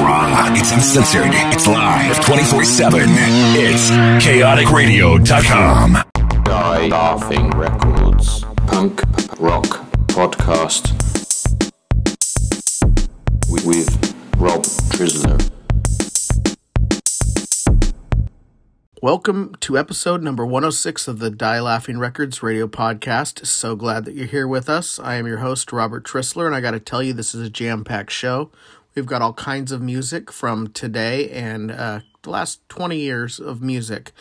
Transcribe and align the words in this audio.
raw. 0.00 0.48
It's 0.54 0.72
uncensored. 0.72 1.30
It's 1.52 1.66
live 1.66 2.24
24 2.24 2.64
7. 2.64 3.00
It's 3.04 3.90
chaoticradio.com. 4.24 5.98
Die 6.44 6.86
Laughing 6.88 7.50
Records. 7.50 8.44
Punk 8.66 9.02
Rock 9.38 9.64
Podcast. 10.08 10.92
With, 13.50 13.66
with 13.66 14.14
Rob 14.38 14.62
Trisler. 14.92 15.50
Welcome 19.02 19.54
to 19.60 19.78
episode 19.78 20.22
number 20.22 20.44
106 20.44 21.08
of 21.08 21.20
the 21.20 21.30
Die 21.30 21.60
Laughing 21.60 21.98
Records 21.98 22.42
radio 22.42 22.66
podcast. 22.68 23.46
So 23.46 23.74
glad 23.74 24.04
that 24.04 24.14
you're 24.14 24.26
here 24.26 24.46
with 24.46 24.68
us. 24.68 24.98
I 24.98 25.14
am 25.14 25.26
your 25.26 25.38
host, 25.38 25.72
Robert 25.72 26.04
Trissler, 26.04 26.44
and 26.44 26.54
I 26.54 26.60
got 26.60 26.72
to 26.72 26.80
tell 26.80 27.02
you, 27.02 27.14
this 27.14 27.34
is 27.34 27.40
a 27.40 27.48
jam 27.48 27.82
packed 27.82 28.12
show. 28.12 28.50
We've 28.94 29.06
got 29.06 29.22
all 29.22 29.32
kinds 29.34 29.70
of 29.70 29.80
music 29.80 30.32
from 30.32 30.68
today 30.68 31.30
and 31.30 31.70
uh, 31.70 32.00
the 32.22 32.30
last 32.30 32.68
20 32.68 32.96
years 32.96 33.38
of 33.38 33.62
music. 33.62 34.12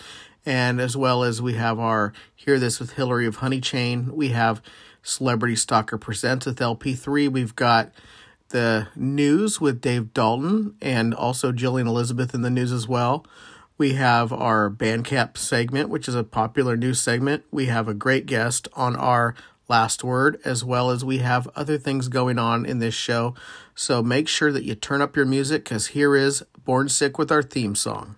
And 0.45 0.79
as 0.79 0.95
well 0.95 1.23
as 1.23 1.41
we 1.41 1.53
have 1.53 1.79
our 1.79 2.13
Hear 2.35 2.59
This 2.59 2.79
with 2.79 2.93
Hillary 2.93 3.25
of 3.25 3.37
Honeychain. 3.37 4.11
We 4.11 4.29
have 4.29 4.61
Celebrity 5.01 5.55
Stalker 5.55 5.97
Presents 5.97 6.45
with 6.45 6.59
LP3. 6.59 7.29
We've 7.29 7.55
got 7.55 7.91
the 8.49 8.87
news 8.95 9.59
with 9.59 9.81
Dave 9.81 10.13
Dalton 10.13 10.75
and 10.81 11.13
also 11.13 11.51
Jillian 11.51 11.87
Elizabeth 11.87 12.33
in 12.33 12.41
the 12.41 12.49
news 12.49 12.71
as 12.71 12.87
well. 12.87 13.25
We 13.77 13.93
have 13.93 14.31
our 14.31 14.69
Bandcamp 14.69 15.37
segment, 15.37 15.89
which 15.89 16.07
is 16.07 16.15
a 16.15 16.23
popular 16.23 16.77
news 16.77 17.01
segment. 17.01 17.43
We 17.49 17.67
have 17.67 17.87
a 17.87 17.93
great 17.93 18.25
guest 18.25 18.67
on 18.73 18.95
our 18.95 19.35
last 19.69 20.03
word, 20.03 20.39
as 20.43 20.63
well 20.63 20.89
as 20.89 21.05
we 21.05 21.19
have 21.19 21.47
other 21.55 21.77
things 21.77 22.07
going 22.07 22.39
on 22.39 22.65
in 22.65 22.79
this 22.79 22.95
show. 22.95 23.35
So 23.81 24.03
make 24.03 24.27
sure 24.27 24.51
that 24.51 24.65
you 24.65 24.75
turn 24.75 25.01
up 25.01 25.15
your 25.15 25.25
music 25.25 25.63
because 25.63 25.87
here 25.87 26.13
is 26.13 26.43
Born 26.65 26.89
Sick 26.89 27.17
with 27.17 27.31
our 27.31 27.41
theme 27.41 27.75
song. 27.75 28.17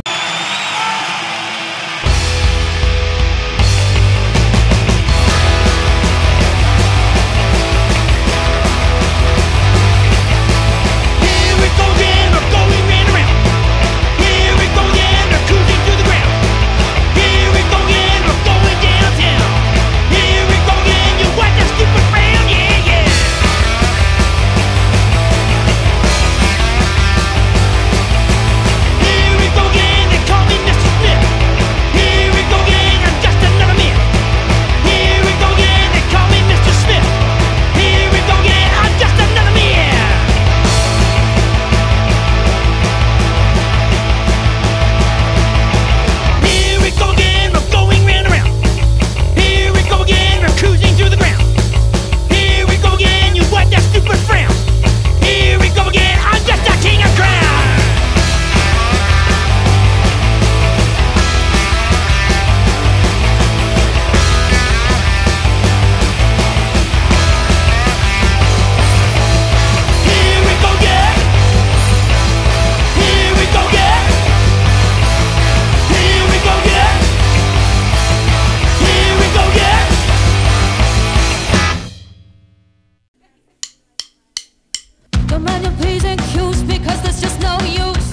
Your 85.59 85.73
P's 85.81 86.05
and 86.05 86.21
Q's 86.31 86.63
because 86.63 87.01
there's 87.03 87.21
just 87.21 87.39
no 87.41 87.57
use. 87.85 88.07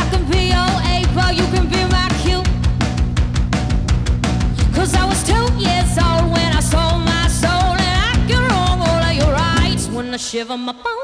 I 0.00 0.02
can 0.10 0.24
be 0.30 0.48
your 0.56 0.72
A 0.92 0.96
but 1.14 1.36
you 1.36 1.46
can 1.54 1.68
be 1.68 1.80
my 1.92 2.08
I 4.94 5.04
was 5.06 5.22
two 5.24 5.46
years 5.58 5.92
old 5.98 6.32
when 6.32 6.50
I 6.52 6.60
sold 6.60 7.00
my 7.04 7.28
soul 7.28 7.72
And 7.86 7.96
I 8.10 8.12
wrong 8.50 8.80
all 8.88 9.02
of 9.08 9.14
your 9.14 9.32
rights 9.32 9.88
when 9.88 10.12
I 10.12 10.16
shiver 10.16 10.56
my 10.56 10.72
bones 10.72 11.03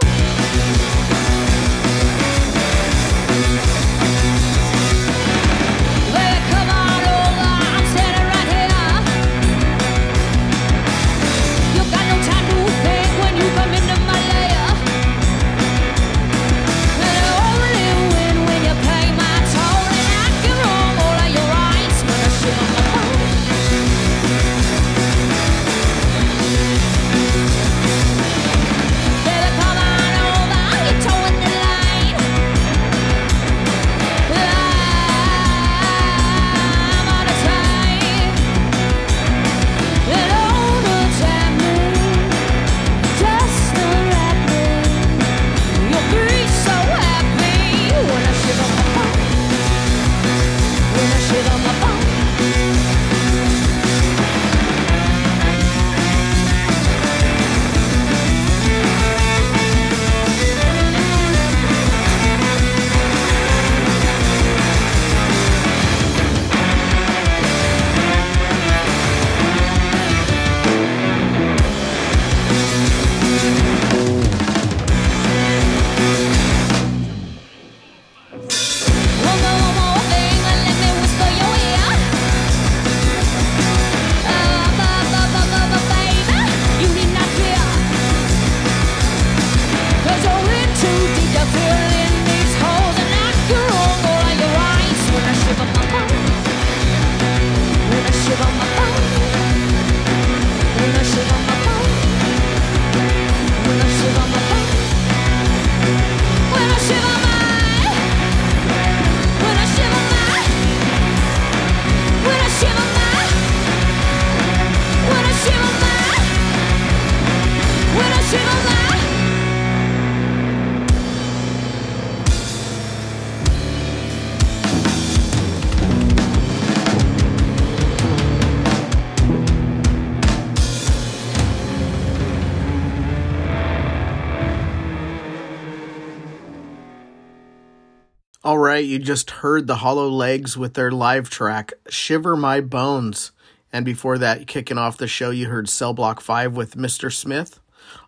right, 138.70 138.84
you 138.84 139.00
just 139.00 139.32
heard 139.32 139.66
the 139.66 139.76
Hollow 139.76 140.08
Legs 140.08 140.56
with 140.56 140.74
their 140.74 140.92
live 140.92 141.28
track, 141.28 141.72
Shiver 141.88 142.36
My 142.36 142.60
Bones. 142.60 143.32
And 143.72 143.84
before 143.84 144.16
that, 144.18 144.46
kicking 144.46 144.78
off 144.78 144.96
the 144.96 145.08
show, 145.08 145.30
you 145.30 145.48
heard 145.48 145.68
Cell 145.68 145.92
Block 145.92 146.20
5 146.20 146.54
with 146.54 146.76
Mr. 146.76 147.12
Smith, 147.12 147.58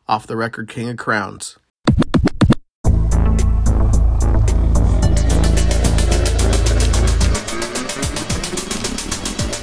off 0.07 0.25
the 0.25 0.37
record 0.37 0.69
King 0.69 0.91
of 0.91 0.97
Crowns. 0.97 1.59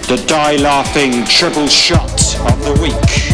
The 0.10 0.22
die 0.28 0.58
laughing 0.58 1.24
triple 1.24 1.68
shot 1.68 2.12
of 2.52 2.66
the 2.66 2.78
week. 2.82 3.29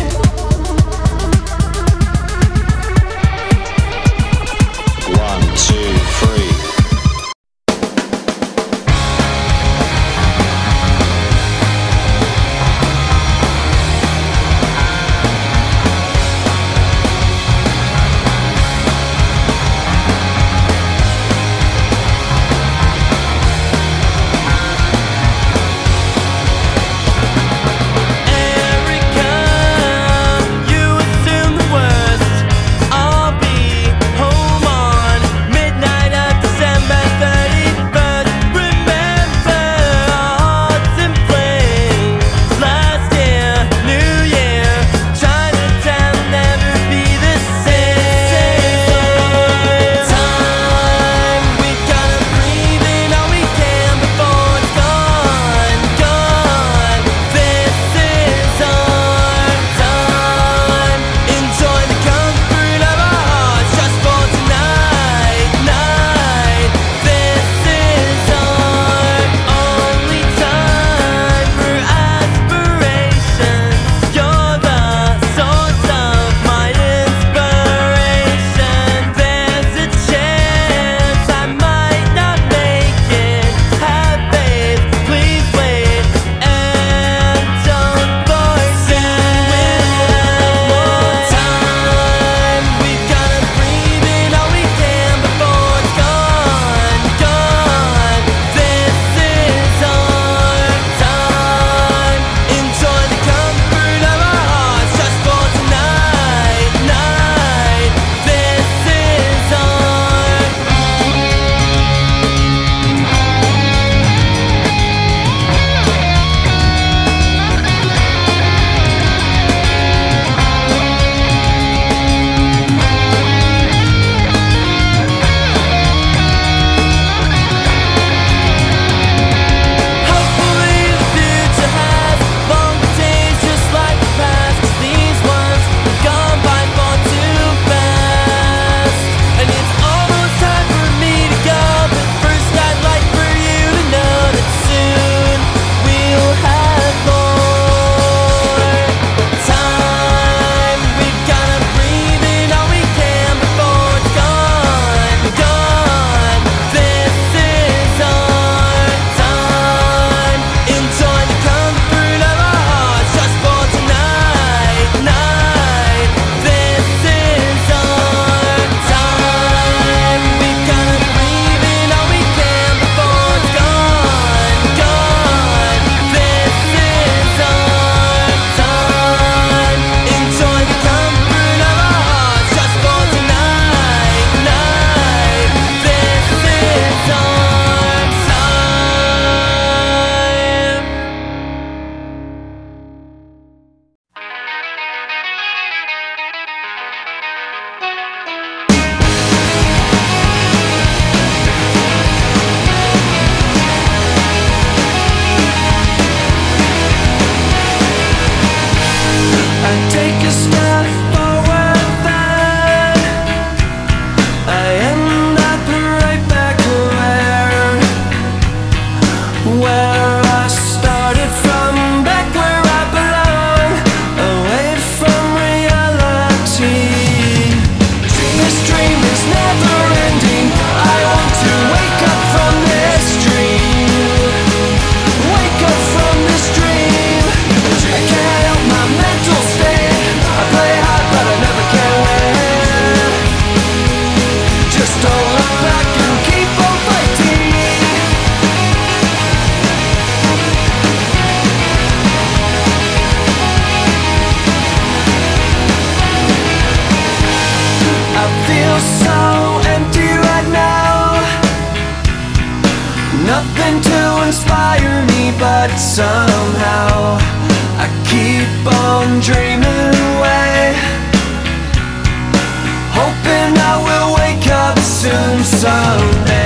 so 275.56 276.45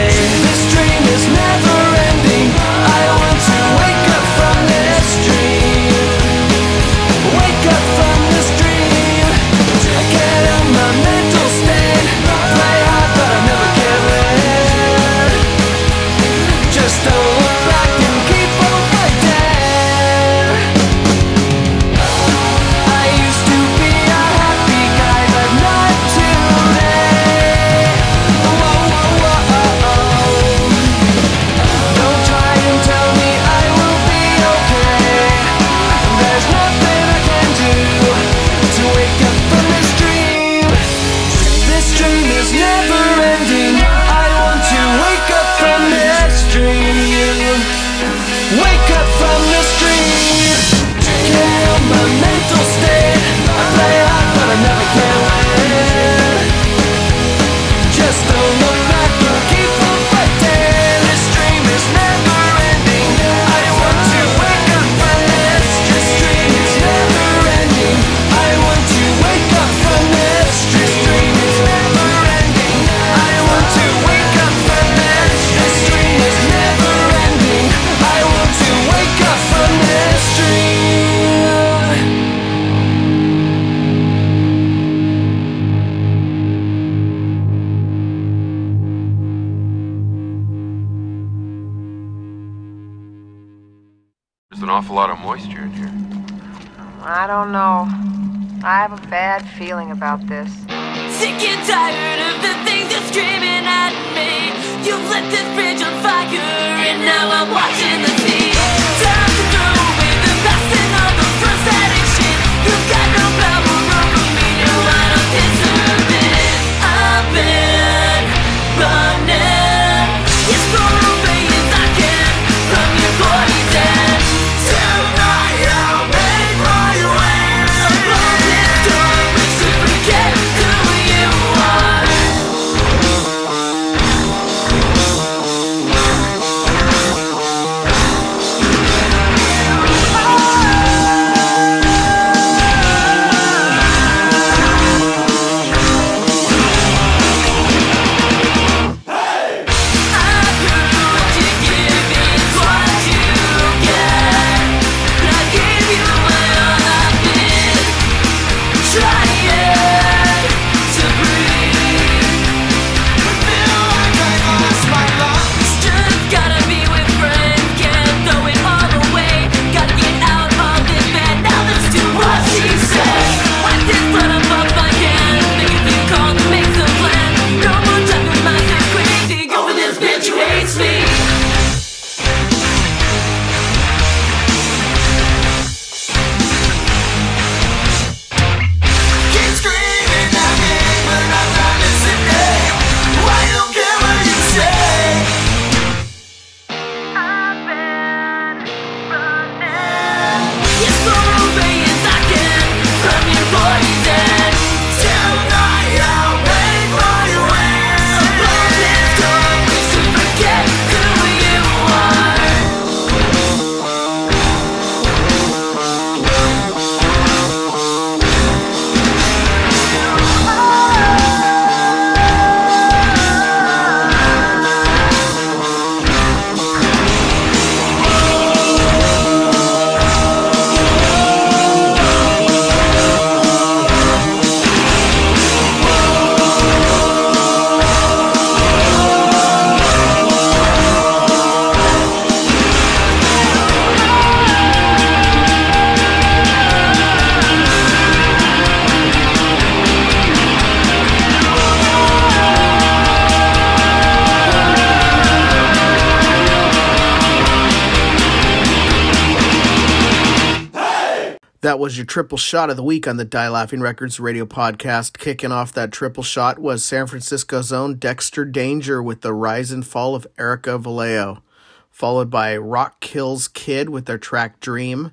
That 261.70 261.78
was 261.78 262.00
your 262.00 262.06
triple 262.08 262.40
shot 262.40 262.72
of 262.72 262.78
the 262.78 262.84
week 262.84 263.08
on 263.08 263.18
the 263.18 263.24
Die 263.24 263.48
Laughing 263.48 263.80
Records 263.80 264.20
radio 264.20 264.44
podcast. 264.44 265.20
Kicking 265.20 265.52
off 265.52 265.72
that 265.74 265.92
triple 265.92 266.24
shot 266.24 266.58
was 266.58 266.84
San 266.84 267.06
Francisco's 267.06 267.72
own 267.72 267.98
Dexter 267.98 268.44
Danger 268.44 269.04
with 269.04 269.22
the 269.22 269.36
rise 269.36 269.70
and 269.70 269.86
fall 269.86 270.16
of 270.16 270.26
Erica 270.40 270.80
Vallejo, 270.80 271.44
followed 271.92 272.32
by 272.32 272.58
Rock 272.58 273.00
Kills 273.02 273.48
Kid 273.48 273.90
with 273.90 274.08
their 274.08 274.18
track 274.18 274.60
Dream, 274.60 275.12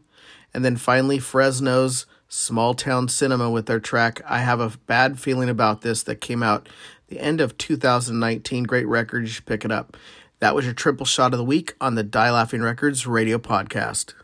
and 0.55 0.65
then 0.65 0.77
finally 0.77 1.19
Fresno's 1.19 2.07
Small 2.27 2.73
Town 2.73 3.07
Cinema 3.11 3.51
with 3.51 3.67
their 3.67 3.79
track 3.79 4.23
I 4.27 4.39
Have 4.39 4.61
a 4.61 4.73
Bad 4.87 5.21
Feeling 5.21 5.51
About 5.51 5.83
This 5.83 6.03
that 6.05 6.23
came 6.23 6.43
out 6.43 6.71
the 7.09 7.21
end 7.21 7.43
of 7.43 7.59
2019. 7.59 8.65
Great 8.65 8.89
record, 8.89 9.25
you 9.25 9.29
should 9.29 9.45
pick 9.45 9.67
it 9.67 9.71
up. 9.71 9.95
That 10.39 10.55
was 10.55 10.65
your 10.65 10.73
triple 10.73 11.05
shot 11.05 11.35
of 11.35 11.39
the 11.39 11.45
week 11.45 11.75
on 11.83 11.97
the 11.97 12.03
Die 12.03 12.31
Laughing 12.31 12.63
Records 12.63 13.07
radio 13.07 13.37
podcast. 13.37 14.15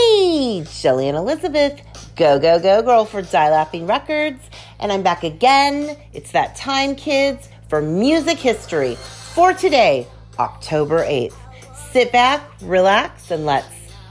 Hey, 0.00 0.64
and 0.84 1.16
Elizabeth, 1.16 1.78
go, 2.16 2.38
go, 2.38 2.58
go 2.58 2.80
girl 2.80 3.04
for 3.04 3.20
Die 3.20 3.50
Laughing 3.50 3.86
Records. 3.86 4.40
And 4.78 4.90
I'm 4.90 5.02
back 5.02 5.24
again. 5.24 5.94
It's 6.14 6.32
that 6.32 6.56
time, 6.56 6.96
kids, 6.96 7.50
for 7.68 7.82
music 7.82 8.38
history 8.38 8.94
for 8.94 9.52
today, 9.52 10.06
October 10.38 11.04
8th. 11.04 11.36
Sit 11.92 12.12
back, 12.12 12.40
relax, 12.62 13.30
and 13.30 13.44
let's 13.44 13.68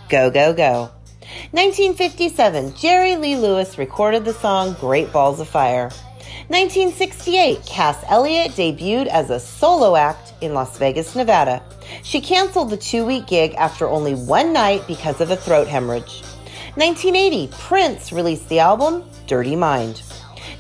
go, 0.10 0.30
go, 0.30 0.54
go. 0.54 0.92
1957, 1.52 2.76
Jerry 2.76 3.16
Lee 3.16 3.36
Lewis 3.36 3.80
recorded 3.80 4.26
the 4.26 4.34
song 4.34 4.76
Great 4.80 5.12
Balls 5.12 5.40
of 5.40 5.48
Fire. 5.48 5.90
1968, 6.50 7.64
Cass 7.64 8.04
Elliot 8.10 8.54
debuted 8.54 9.06
as 9.06 9.30
a 9.30 9.40
solo 9.40 9.96
act 9.96 10.34
in 10.42 10.56
Las 10.56 10.80
Vegas, 10.80 11.16
Nevada. 11.16 11.62
She 12.02 12.20
canceled 12.22 12.72
the 12.72 12.78
two 12.78 13.06
week 13.06 13.28
gig 13.28 13.54
after 13.54 13.88
only 13.88 14.16
one 14.16 14.52
night 14.52 14.88
because 14.88 15.22
of 15.22 15.30
a 15.30 15.36
throat 15.36 15.68
hemorrhage. 15.68 16.24
1980, 16.74 17.50
Prince 17.56 18.12
released 18.12 18.50
the 18.50 18.58
album 18.58 19.08
Dirty 19.28 19.56
Mind. 19.56 20.02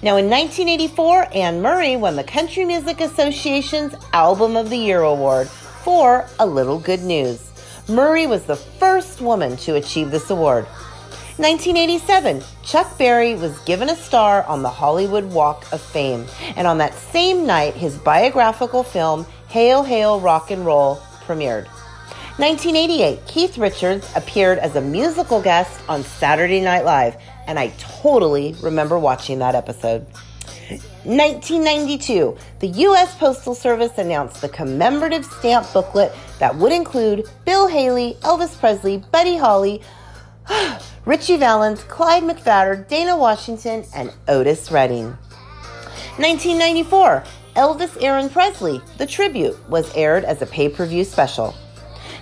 Now, 0.03 0.17
in 0.17 0.29
1984, 0.29 1.35
Anne 1.35 1.59
Murray 1.59 1.95
won 1.95 2.15
the 2.15 2.23
Country 2.23 2.65
Music 2.65 3.01
Association's 3.01 3.95
Album 4.13 4.57
of 4.57 4.69
the 4.69 4.77
Year 4.77 5.01
award 5.01 5.49
for 5.49 6.27
A 6.37 6.45
Little 6.45 6.77
Good 6.77 7.01
News. 7.01 7.49
Murray 7.89 8.27
was 8.27 8.43
the 8.43 8.55
first 8.55 9.21
woman 9.21 9.57
to 9.57 9.73
achieve 9.73 10.11
this 10.11 10.29
award. 10.29 10.67
1987, 11.39 12.43
Chuck 12.63 12.97
Berry 12.97 13.33
was 13.33 13.57
given 13.59 13.89
a 13.89 13.95
star 13.95 14.43
on 14.43 14.61
the 14.61 14.69
Hollywood 14.69 15.23
Walk 15.23 15.71
of 15.71 15.79
Fame, 15.79 16.25
and 16.57 16.67
on 16.67 16.79
that 16.79 16.93
same 16.93 17.47
night, 17.47 17.75
his 17.75 17.97
biographical 17.97 18.83
film 18.83 19.25
Hail 19.47 19.81
Hail 19.83 20.19
Rock 20.19 20.51
and 20.51 20.65
Roll 20.65 20.97
premiered. 21.25 21.67
1988, 22.39 23.25
Keith 23.25 23.57
Richards 23.57 24.11
appeared 24.17 24.59
as 24.59 24.75
a 24.75 24.81
musical 24.81 25.41
guest 25.41 25.79
on 25.87 26.03
Saturday 26.03 26.59
Night 26.59 26.83
Live, 26.83 27.15
and 27.47 27.57
I 27.57 27.69
totally 27.77 28.53
remember 28.61 28.99
watching 28.99 29.39
that 29.39 29.55
episode. 29.55 30.05
1992, 31.05 32.37
the 32.59 32.67
U.S. 32.67 33.15
Postal 33.15 33.55
Service 33.55 33.97
announced 33.97 34.41
the 34.41 34.49
commemorative 34.49 35.23
stamp 35.23 35.71
booklet 35.71 36.13
that 36.39 36.53
would 36.57 36.73
include 36.73 37.29
Bill 37.45 37.67
Haley, 37.67 38.17
Elvis 38.23 38.59
Presley, 38.59 38.97
Buddy 39.11 39.37
Holly, 39.37 39.81
Ritchie 41.09 41.37
Valens, 41.37 41.81
Clyde 41.85 42.21
McPhatter, 42.21 42.87
Dinah 42.87 43.17
Washington, 43.17 43.83
and 43.95 44.13
Otis 44.27 44.69
Redding. 44.69 45.05
1994, 46.17 47.23
Elvis 47.55 47.97
Aaron 48.03 48.29
Presley, 48.29 48.79
The 48.99 49.07
Tribute, 49.07 49.57
was 49.67 49.91
aired 49.95 50.23
as 50.23 50.43
a 50.43 50.45
pay 50.45 50.69
per 50.69 50.85
view 50.85 51.03
special. 51.03 51.55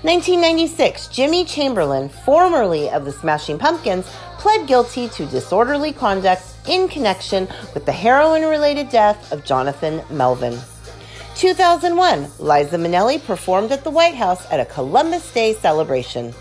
1996, 0.04 1.10
Jimmy 1.10 1.44
Chamberlin, 1.44 2.08
formerly 2.24 2.90
of 2.90 3.04
the 3.04 3.12
Smashing 3.12 3.60
Pumpkins, 3.60 4.06
pled 4.38 4.68
guilty 4.68 5.10
to 5.10 5.26
disorderly 5.26 5.92
conduct 5.92 6.44
in 6.70 6.88
connection 6.88 7.50
with 7.74 7.86
the 7.86 7.92
heroin 7.92 8.44
related 8.44 8.88
death 8.88 9.34
of 9.34 9.44
Jonathan 9.44 10.00
Melvoin. 10.08 10.58
2001, 11.36 12.22
Liza 12.40 12.78
Minnelli 12.78 13.22
performed 13.26 13.74
at 13.74 13.84
the 13.84 13.92
White 13.92 14.16
House 14.16 14.50
at 14.50 14.62
a 14.62 14.66
Columbus 14.66 15.30
Day 15.34 15.56
celebration. 15.56 16.34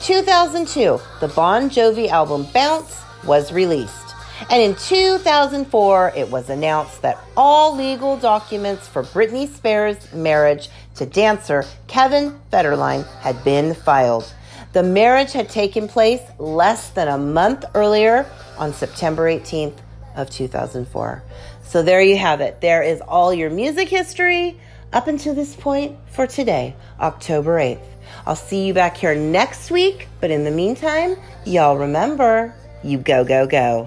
2002, 0.00 0.98
the 1.20 1.28
Bon 1.28 1.68
Jovi 1.68 2.08
album 2.08 2.46
Bounce 2.54 3.02
was 3.24 3.52
released. 3.52 4.14
And 4.48 4.62
in 4.62 4.74
2004, 4.74 6.12
it 6.16 6.30
was 6.30 6.48
announced 6.48 7.02
that 7.02 7.18
all 7.36 7.76
legal 7.76 8.16
documents 8.16 8.88
for 8.88 9.02
Britney 9.02 9.46
Spears' 9.46 10.10
marriage 10.14 10.70
to 10.94 11.04
dancer 11.04 11.64
Kevin 11.86 12.40
Federline 12.50 13.06
had 13.18 13.44
been 13.44 13.74
filed. 13.74 14.32
The 14.72 14.82
marriage 14.82 15.32
had 15.32 15.50
taken 15.50 15.86
place 15.86 16.22
less 16.38 16.90
than 16.90 17.08
a 17.08 17.18
month 17.18 17.66
earlier 17.74 18.24
on 18.56 18.72
September 18.72 19.24
18th 19.24 19.76
of 20.16 20.30
2004. 20.30 21.22
So 21.62 21.82
there 21.82 22.00
you 22.00 22.16
have 22.16 22.40
it. 22.40 22.62
There 22.62 22.82
is 22.82 23.02
all 23.02 23.34
your 23.34 23.50
music 23.50 23.88
history 23.88 24.58
up 24.92 25.08
until 25.08 25.34
this 25.34 25.54
point 25.54 25.96
for 26.06 26.26
today, 26.26 26.74
October 26.98 27.58
8th. 27.58 27.84
I'll 28.26 28.36
see 28.36 28.66
you 28.66 28.74
back 28.74 28.96
here 28.96 29.14
next 29.14 29.70
week, 29.70 30.08
but 30.20 30.30
in 30.30 30.44
the 30.44 30.50
meantime, 30.50 31.16
y'all 31.44 31.76
remember, 31.76 32.54
you 32.82 32.98
go, 32.98 33.24
go, 33.24 33.46
go. 33.46 33.86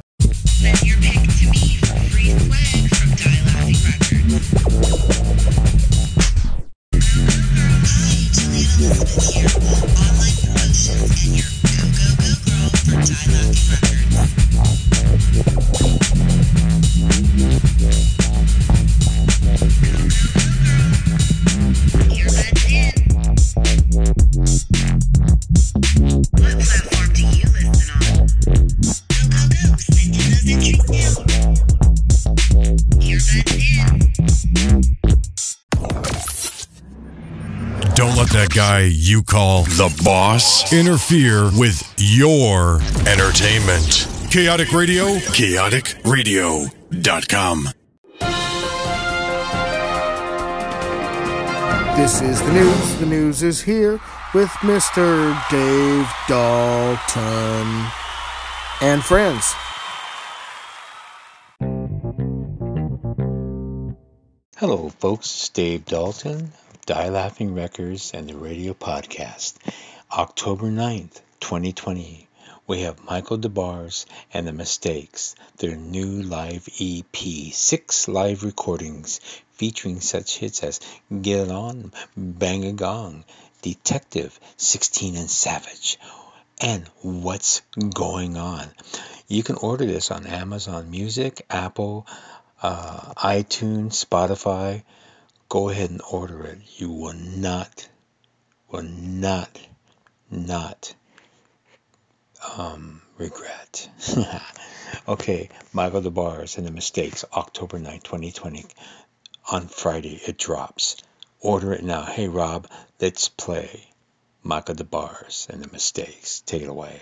Don't 8.84 9.04
let 19.44 19.60
that 19.60 20.43
guy 38.64 38.88
you 38.94 39.22
call 39.22 39.64
the 39.64 39.94
boss 40.06 40.72
interfere 40.72 41.52
with 41.60 41.84
your 41.98 42.80
entertainment. 43.06 44.08
Chaotic 44.32 44.72
Radio, 44.72 45.18
chaoticradio.com. 45.36 47.70
This 51.98 52.22
is 52.22 52.42
the 52.42 52.54
news. 52.54 52.96
The 53.00 53.06
news 53.06 53.44
is 53.44 53.62
here 53.62 54.00
with 54.34 54.48
Mr. 54.62 55.38
Dave 55.50 56.08
Dalton 56.30 57.92
and 58.80 59.04
friends. 59.04 59.54
Hello, 64.56 64.88
folks. 64.88 65.28
It's 65.28 65.50
Dave 65.50 65.84
Dalton 65.84 66.46
of 66.46 66.63
Die 66.86 67.08
Laughing 67.08 67.56
Records 67.56 68.12
and 68.14 68.28
the 68.28 68.36
Radio 68.36 68.74
Podcast. 68.74 69.54
October 70.12 70.66
9th, 70.66 71.22
2020, 71.40 72.28
we 72.68 72.82
have 72.82 73.06
Michael 73.06 73.38
Des 73.38 73.48
Barres 73.48 74.06
and 74.34 74.46
The 74.46 74.52
Mistakes, 74.52 75.34
their 75.60 75.78
new 75.78 76.22
live 76.22 76.68
EP, 76.82 77.54
six 77.54 78.10
live 78.10 78.44
recordings 78.44 79.22
featuring 79.54 80.02
such 80.02 80.40
hits 80.40 80.62
as 80.62 80.82
Get 81.22 81.48
It 81.48 81.52
On, 81.52 81.94
Bang 82.18 82.66
a 82.66 82.74
Gong, 82.74 83.24
Detective, 83.62 84.38
16 84.58 85.16
and 85.16 85.32
Savage, 85.32 85.98
and 86.60 86.86
What's 87.02 87.62
Going 87.94 88.36
On. 88.36 88.68
You 89.30 89.42
can 89.42 89.56
order 89.56 89.86
this 89.86 90.12
on 90.12 90.28
Amazon 90.28 90.92
Music, 90.92 91.46
Apple, 91.50 92.06
uh, 92.62 93.14
iTunes, 93.16 94.04
Spotify. 94.06 94.84
Go 95.54 95.70
ahead 95.70 95.92
and 95.92 96.02
order 96.10 96.48
it. 96.48 96.58
You 96.78 96.90
will 96.90 97.14
not, 97.14 97.88
will 98.72 98.82
not, 98.82 99.60
not 100.32 100.96
um, 102.58 103.04
regret. 103.20 103.88
okay, 105.08 105.50
Michael 105.72 106.02
Des 106.02 106.10
Barres 106.10 106.58
and 106.58 106.66
the 106.66 106.72
Mistakes, 106.72 107.24
October 107.32 107.78
9, 107.78 108.00
2020. 108.00 108.66
On 109.52 109.68
Friday, 109.68 110.20
it 110.26 110.40
drops. 110.40 110.98
Order 111.40 111.74
it 111.74 111.84
now. 111.84 112.02
Hey, 112.02 112.28
Rob, 112.28 112.68
let's 113.00 113.30
play 113.30 113.92
Michael 114.42 114.74
Des 114.74 114.84
Barres 114.86 115.46
and 115.52 115.64
the 115.64 115.72
Mistakes. 115.72 116.42
Take 116.48 116.64
it 116.64 116.68
away. 116.68 117.00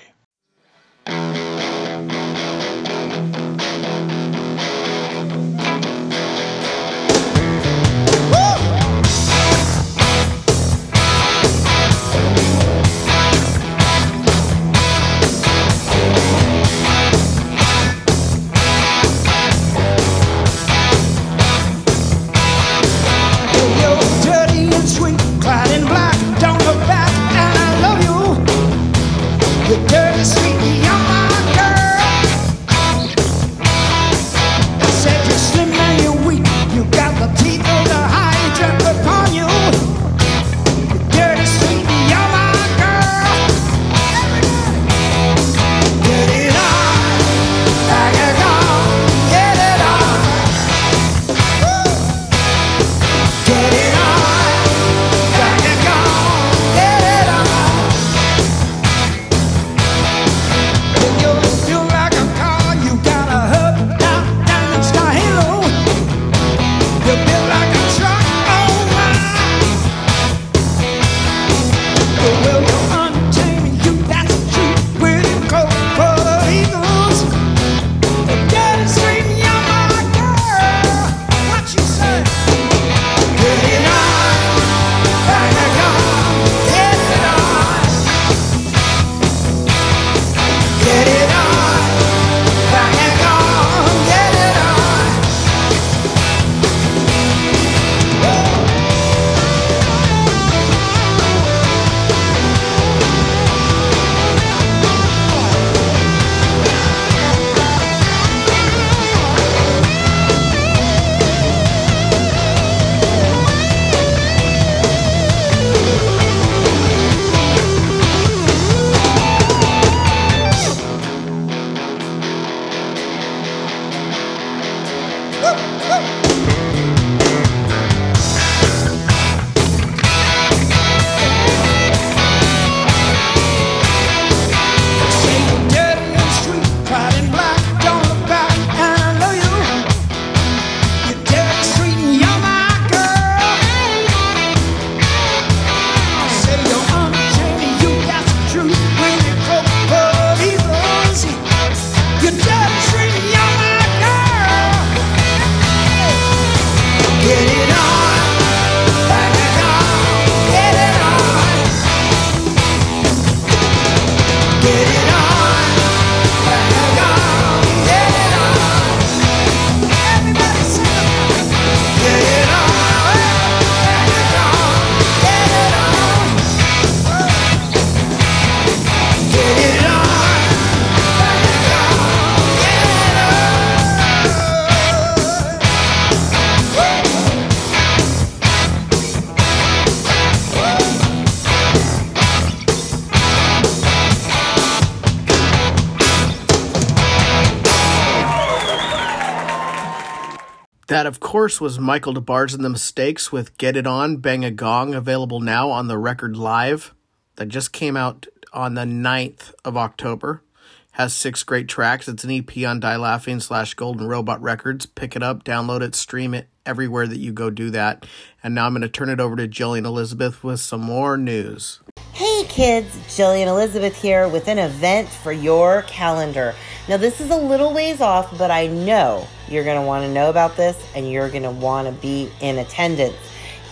Course, 201.41 201.59
was 201.59 201.79
Michael 201.79 202.13
Des 202.13 202.21
Barres 202.21 202.53
and 202.53 202.63
the 202.63 202.69
Mistakes 202.69 203.31
with 203.31 203.57
Get 203.57 203.75
It 203.75 203.87
On, 203.87 204.17
Bang 204.17 204.45
a 204.45 204.51
Gong, 204.51 204.93
available 204.93 205.39
now 205.39 205.71
on 205.71 205.87
the 205.87 205.97
record 205.97 206.37
live 206.37 206.93
that 207.37 207.47
just 207.47 207.73
came 207.73 207.97
out 207.97 208.27
on 208.53 208.75
the 208.75 208.83
9th 208.83 209.51
of 209.65 209.75
October. 209.75 210.43
Has 210.91 211.15
six 211.15 211.41
great 211.41 211.67
tracks. 211.67 212.07
It's 212.07 212.23
an 212.23 212.29
EP 212.29 212.63
on 212.63 212.79
Die 212.79 212.95
Laughing 212.95 213.39
slash 213.39 213.73
Golden 213.73 214.05
Robot 214.05 214.39
Records. 214.39 214.85
Pick 214.85 215.15
it 215.15 215.23
up, 215.23 215.43
download 215.43 215.81
it, 215.81 215.95
stream 215.95 216.35
it 216.35 216.47
everywhere 216.63 217.07
that 217.07 217.17
you 217.17 217.33
go 217.33 217.49
do 217.49 217.71
that. 217.71 218.05
And 218.43 218.53
now 218.53 218.67
I'm 218.67 218.73
going 218.73 218.83
to 218.83 218.87
turn 218.87 219.09
it 219.09 219.19
over 219.19 219.35
to 219.35 219.47
Jillian 219.47 219.85
Elizabeth 219.85 220.43
with 220.43 220.59
some 220.59 220.81
more 220.81 221.17
news. 221.17 221.79
Hey 222.13 222.43
kids, 222.49 222.95
Jillian 223.07 223.47
Elizabeth 223.47 223.99
here 223.99 224.27
with 224.27 224.47
an 224.47 224.59
event 224.59 225.09
for 225.09 225.31
your 225.31 225.81
calendar. 225.87 226.53
Now, 226.87 226.97
this 226.97 227.19
is 227.19 227.31
a 227.31 227.35
little 227.35 227.73
ways 227.73 227.99
off, 227.99 228.37
but 228.37 228.51
I 228.51 228.67
know 228.67 229.27
you're 229.51 229.63
going 229.63 229.79
to 229.79 229.85
want 229.85 230.05
to 230.05 230.11
know 230.11 230.29
about 230.29 230.55
this 230.55 230.81
and 230.95 231.11
you're 231.11 231.29
going 231.29 231.43
to 231.43 231.51
want 231.51 231.87
to 231.87 231.93
be 232.01 232.31
in 232.39 232.57
attendance. 232.57 233.17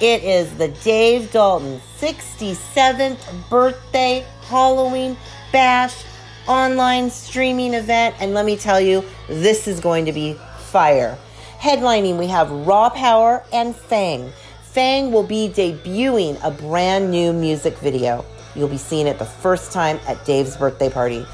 It 0.02 0.24
is 0.24 0.54
the 0.58 0.68
Dave 0.68 1.32
Dalton 1.32 1.80
67th 1.98 3.50
birthday 3.50 4.26
Halloween 4.44 5.18
bash 5.52 6.04
online 6.48 7.10
streaming 7.10 7.74
event. 7.74 8.15
And 8.20 8.34
let 8.34 8.46
me 8.46 8.58
tell 8.58 8.80
you, 8.80 9.04
this 9.28 9.68
is 9.68 9.80
going 9.80 10.06
to 10.06 10.13
be 10.13 10.36
fire. 10.58 11.18
Headlining, 11.60 12.18
we 12.18 12.28
have 12.28 12.50
Raw 12.50 12.89
Power 12.89 13.44
and 13.52 13.76
Fang. 13.76 14.32
Fang 14.63 15.12
will 15.12 15.24
be 15.24 15.50
debuting 15.50 16.39
a 16.44 16.52
brand 16.52 17.12
new 17.12 17.34
music 17.34 17.78
video. 17.80 18.24
You'll 18.56 18.70
be 18.70 18.78
seeing 18.78 19.08
it 19.08 19.20
the 19.20 19.26
first 19.26 19.72
time 19.72 20.00
at 20.08 20.26
Dave's 20.26 20.56
birthday 20.56 20.89
party. 20.89 21.26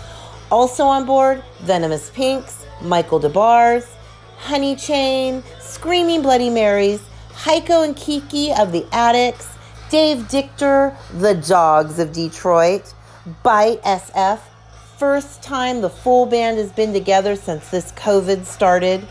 Also 0.52 0.84
on 0.86 1.06
board, 1.06 1.44
Venomous 1.62 2.10
Pinks, 2.12 2.66
Michael 2.82 3.20
Des 3.20 3.30
Barres, 3.30 3.95
Honey 4.46 4.76
Chain, 4.76 5.44
Screaming 5.60 6.22
Bloody 6.22 6.52
Marys, 6.52 7.02
Heiko 7.32 7.84
and 7.84 7.96
Kiki 7.96 8.54
of 8.54 8.72
the 8.72 8.86
Addicts, 8.92 9.48
Dave 9.90 10.28
Dictor, 10.28 10.96
The 11.18 11.34
Dogs 11.34 11.98
of 11.98 12.12
Detroit, 12.12 12.94
Bite 13.42 13.82
SF. 13.82 14.38
First 15.00 15.42
time 15.42 15.82
the 15.82 15.90
full 15.90 16.28
band 16.28 16.60
has 16.60 16.72
been 16.72 16.94
together 16.94 17.36
since 17.36 17.72
this 17.72 17.92
COVID 17.94 18.46
started. 18.46 19.08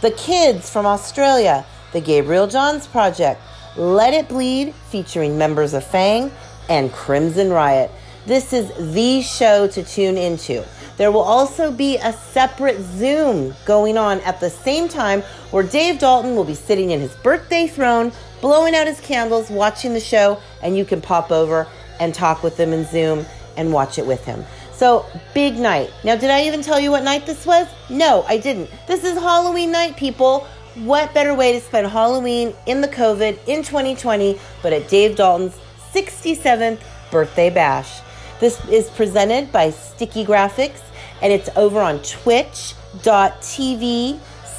The 0.00 0.12
Kids 0.12 0.70
from 0.70 0.86
Australia, 0.86 1.66
the 1.92 2.00
Gabriel 2.00 2.46
Johns 2.46 2.86
Project, 2.86 3.42
Let 3.76 4.14
It 4.14 4.26
Bleed, 4.26 4.74
featuring 4.88 5.36
members 5.36 5.74
of 5.74 5.84
Fang, 5.84 6.32
and 6.70 6.90
Crimson 6.94 7.50
Riot. 7.50 7.90
This 8.24 8.54
is 8.54 8.72
the 8.94 9.20
show 9.20 9.68
to 9.68 9.82
tune 9.82 10.16
into. 10.16 10.64
There 10.98 11.12
will 11.12 11.22
also 11.22 11.70
be 11.70 11.96
a 11.96 12.12
separate 12.12 12.82
Zoom 12.82 13.54
going 13.64 13.96
on 13.96 14.20
at 14.22 14.40
the 14.40 14.50
same 14.50 14.88
time 14.88 15.22
where 15.52 15.62
Dave 15.62 16.00
Dalton 16.00 16.34
will 16.34 16.44
be 16.44 16.54
sitting 16.54 16.90
in 16.90 16.98
his 16.98 17.14
birthday 17.14 17.68
throne, 17.68 18.10
blowing 18.40 18.74
out 18.74 18.88
his 18.88 19.00
candles, 19.00 19.48
watching 19.48 19.94
the 19.94 20.00
show, 20.00 20.40
and 20.60 20.76
you 20.76 20.84
can 20.84 21.00
pop 21.00 21.30
over 21.30 21.68
and 22.00 22.12
talk 22.12 22.42
with 22.42 22.58
him 22.58 22.72
in 22.72 22.84
Zoom 22.84 23.24
and 23.56 23.72
watch 23.72 23.98
it 23.98 24.06
with 24.06 24.24
him. 24.24 24.44
So, 24.72 25.06
big 25.34 25.56
night. 25.56 25.90
Now, 26.02 26.16
did 26.16 26.30
I 26.30 26.46
even 26.46 26.62
tell 26.62 26.80
you 26.80 26.90
what 26.90 27.04
night 27.04 27.26
this 27.26 27.46
was? 27.46 27.68
No, 27.88 28.24
I 28.28 28.38
didn't. 28.38 28.68
This 28.88 29.04
is 29.04 29.18
Halloween 29.18 29.70
night, 29.70 29.96
people. 29.96 30.46
What 30.74 31.14
better 31.14 31.34
way 31.34 31.52
to 31.52 31.60
spend 31.60 31.86
Halloween 31.88 32.54
in 32.66 32.80
the 32.80 32.88
COVID 32.88 33.38
in 33.46 33.62
2020 33.62 34.38
but 34.62 34.72
at 34.72 34.88
Dave 34.88 35.16
Dalton's 35.16 35.56
67th 35.92 36.80
birthday 37.10 37.50
bash? 37.50 38.00
This 38.40 38.64
is 38.68 38.88
presented 38.90 39.50
by 39.50 39.70
Sticky 39.70 40.24
Graphics 40.24 40.82
and 41.22 41.32
it's 41.32 41.48
over 41.56 41.80
on 41.80 42.00
twitch.tv 42.02 42.60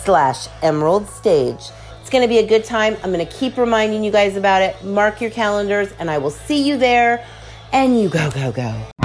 slash 0.03 0.47
emerald 0.61 1.07
stage. 1.07 1.69
It's 2.01 2.09
going 2.09 2.21
to 2.21 2.27
be 2.27 2.39
a 2.39 2.45
good 2.45 2.65
time. 2.65 2.97
I'm 3.03 3.13
going 3.13 3.25
to 3.25 3.33
keep 3.33 3.55
reminding 3.55 4.03
you 4.03 4.11
guys 4.11 4.35
about 4.35 4.61
it. 4.61 4.83
Mark 4.83 5.21
your 5.21 5.31
calendars 5.31 5.93
and 5.97 6.11
I 6.11 6.17
will 6.17 6.29
see 6.29 6.67
you 6.67 6.77
there. 6.77 7.25
And 7.71 7.97
you 7.97 8.09
go, 8.09 8.29
go, 8.31 8.51
go. 8.51 8.98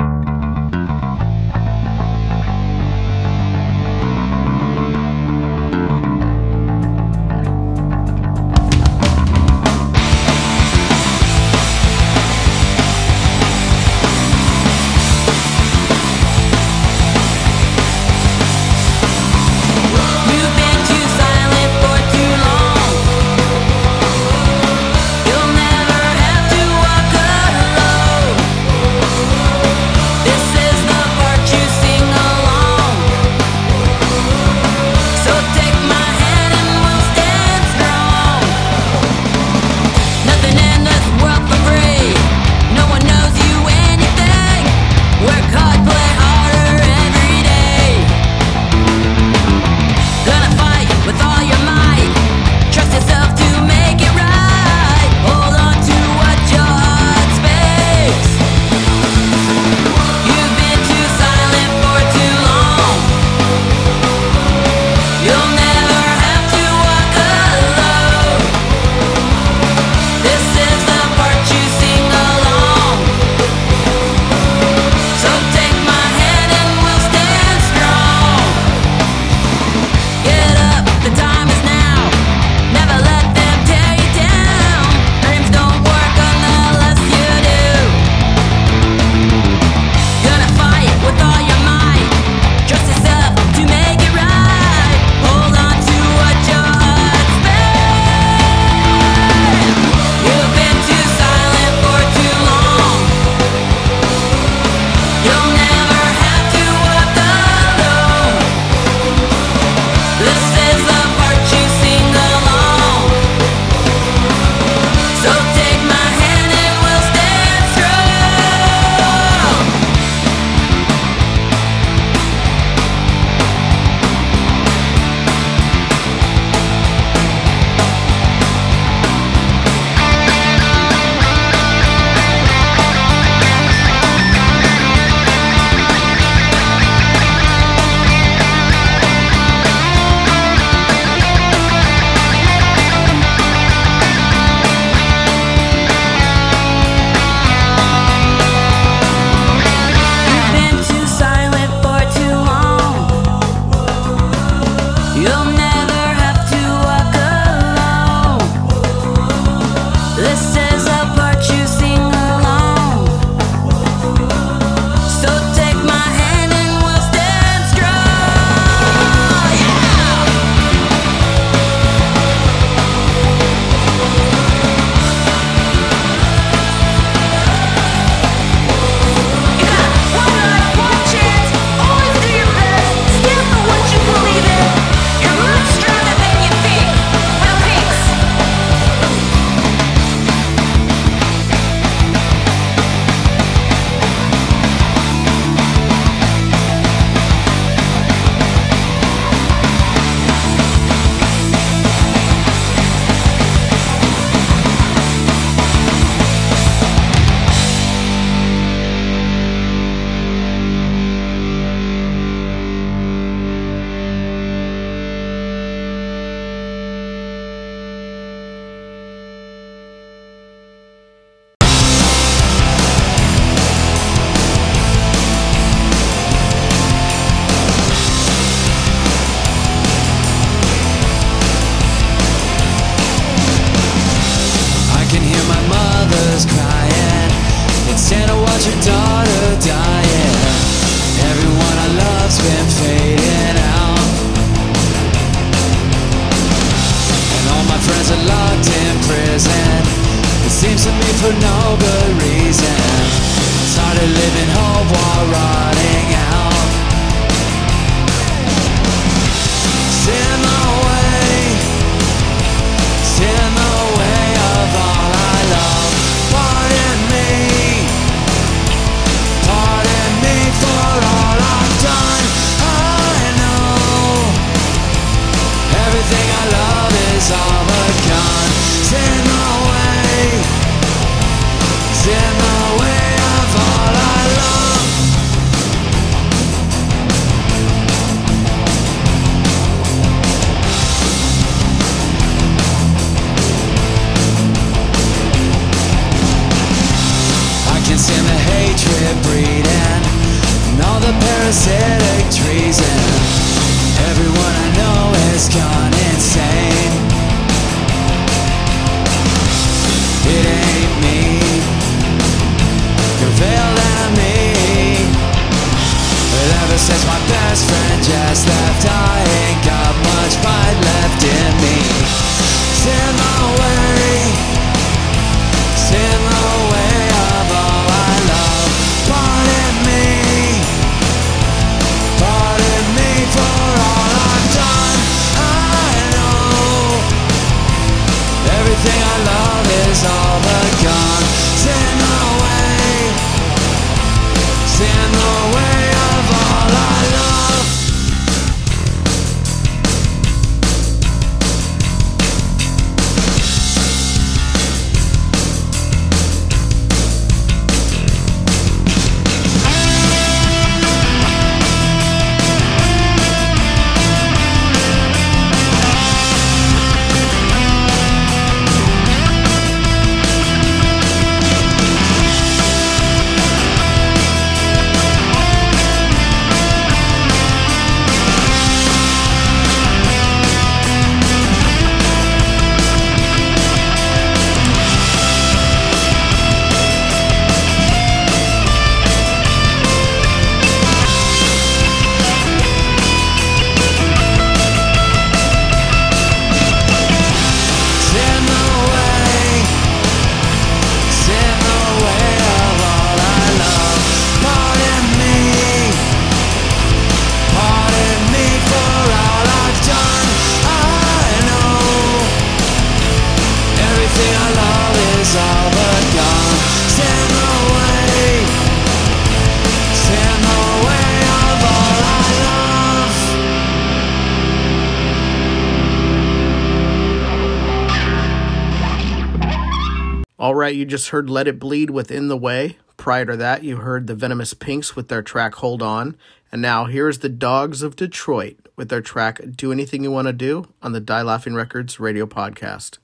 you 430.85 430.91
just 430.91 431.09
heard 431.09 431.31
Let 431.31 431.49
It 431.49 431.59
Bleed 431.59 431.89
within 431.89 432.29
the 432.29 432.37
Way. 432.37 432.77
Prior 432.99 433.25
to 433.25 433.39
that, 433.39 433.65
you 433.65 433.79
heard 433.79 434.07
the 434.07 434.15
Venomous 434.15 434.53
Pinks 434.53 434.95
with 434.95 435.09
their 435.09 435.23
track 435.23 435.55
Hold 435.55 435.81
On. 435.81 436.15
And 436.53 436.61
now 436.61 436.85
here's 436.85 437.21
the 437.21 437.31
Dogs 437.31 437.83
of 437.83 437.97
Detroit 437.97 438.59
with 438.77 438.91
their 438.91 439.01
track 439.01 439.41
Do 439.57 439.73
Anything 439.73 440.05
You 440.05 440.11
Want 440.11 440.27
to 440.27 440.35
Do 440.35 440.67
on 440.83 440.93
the 440.93 441.01
Die 441.01 441.23
Laughing 441.23 441.55
Records 441.55 441.99
radio 441.99 442.27
podcast. 442.27 442.99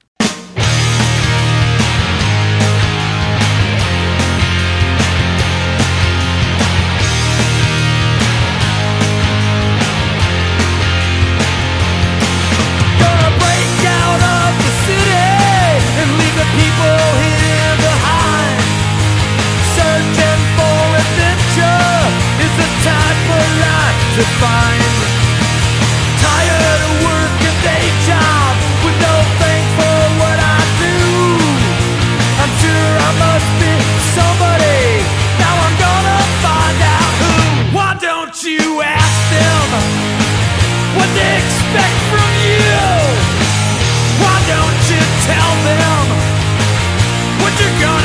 to 24.20 24.26
find. 24.36 24.84
Tired 26.20 26.80
of 26.84 26.94
working 27.08 27.58
day 27.64 27.86
job 28.04 28.52
With 28.84 28.98
no 29.00 29.14
thanks 29.40 29.70
for 29.80 29.96
what 30.20 30.36
I 30.36 30.60
do. 30.84 31.00
I'm 32.42 32.52
sure 32.60 32.92
I 33.08 33.10
must 33.24 33.50
be 33.62 33.72
somebody. 34.16 34.84
Now 35.40 35.54
I'm 35.64 35.76
gonna 35.86 36.20
find 36.44 36.78
out 36.96 37.12
who. 37.20 37.34
Why 37.76 37.90
don't 37.96 38.36
you 38.44 38.82
ask 38.84 39.20
them 39.32 39.66
What 40.96 41.08
they 41.16 41.32
expect 41.40 41.98
from 42.12 42.30
you? 42.44 42.76
Why 44.20 44.36
don't 44.52 44.80
you 44.92 45.02
tell 45.30 45.52
them 45.64 46.04
What 47.40 47.52
you're 47.56 47.78
gonna 47.80 47.99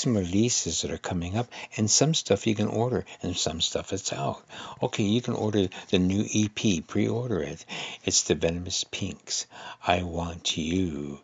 some 0.00 0.16
releases 0.16 0.80
that 0.80 0.90
are 0.90 0.98
coming 0.98 1.36
up, 1.36 1.46
and 1.76 1.90
some 1.90 2.14
stuff 2.14 2.46
you 2.46 2.54
can 2.54 2.68
order, 2.68 3.04
and 3.22 3.36
some 3.36 3.60
stuff 3.60 3.92
it's 3.92 4.12
out. 4.12 4.42
Okay, 4.82 5.02
you 5.02 5.20
can 5.20 5.34
order 5.34 5.68
the 5.90 5.98
new 5.98 6.24
EP, 6.34 6.86
pre 6.86 7.06
order 7.06 7.42
it. 7.42 7.64
It's 8.04 8.22
the 8.22 8.34
Venomous 8.34 8.84
Pinks. 8.84 9.46
I 9.86 10.02
Want 10.02 10.56
You. 10.56 11.20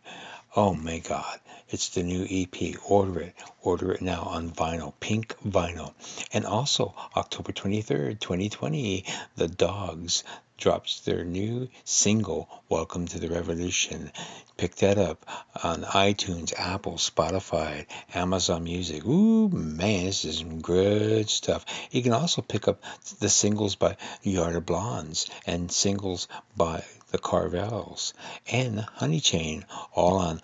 Oh 0.55 0.75
my 0.75 0.99
God. 0.99 1.41
It's 1.69 1.89
the 1.89 2.03
new 2.03 2.27
EP. 2.31 2.77
Order 2.89 3.21
it. 3.21 3.35
Order 3.63 3.93
it 3.93 4.03
now 4.03 4.23
on 4.23 4.51
vinyl, 4.51 4.93
pink 5.01 5.35
vinyl. 5.45 5.95
And 6.33 6.45
also, 6.45 6.95
October 7.17 7.53
23rd, 7.53 8.21
2020, 8.21 9.05
The 9.37 9.49
Dogs 9.49 10.23
drops 10.59 11.01
their 11.01 11.25
new 11.25 11.69
single, 11.85 12.49
Welcome 12.69 13.07
to 13.09 13.19
the 13.19 13.29
Revolution. 13.29 14.13
Pick 14.57 14.77
that 14.77 14.97
up 14.97 15.27
on 15.63 15.83
iTunes, 15.83 16.55
Apple, 16.59 16.95
Spotify, 16.95 17.87
Amazon 18.15 18.65
Music. 18.65 19.05
Ooh, 19.05 19.49
man, 19.51 20.07
this 20.07 20.25
is 20.25 20.39
some 20.39 20.63
good 20.63 21.29
stuff. 21.29 21.67
You 21.91 22.03
can 22.03 22.13
also 22.13 22.41
pick 22.41 22.67
up 22.67 22.83
the 23.21 23.29
singles 23.29 23.75
by 23.75 23.97
Yard 24.23 24.57
of 24.57 24.65
Blondes 24.65 25.29
and 25.47 25.71
singles 25.71 26.27
by 26.57 26.85
the 27.11 27.19
Carvels 27.19 28.15
and 28.51 28.81
Honey 28.81 29.21
Chain, 29.21 29.67
all 29.95 30.17
on 30.17 30.41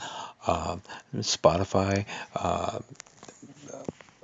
uh, 0.47 0.77
Spotify, 1.17 2.05
uh, 2.35 2.81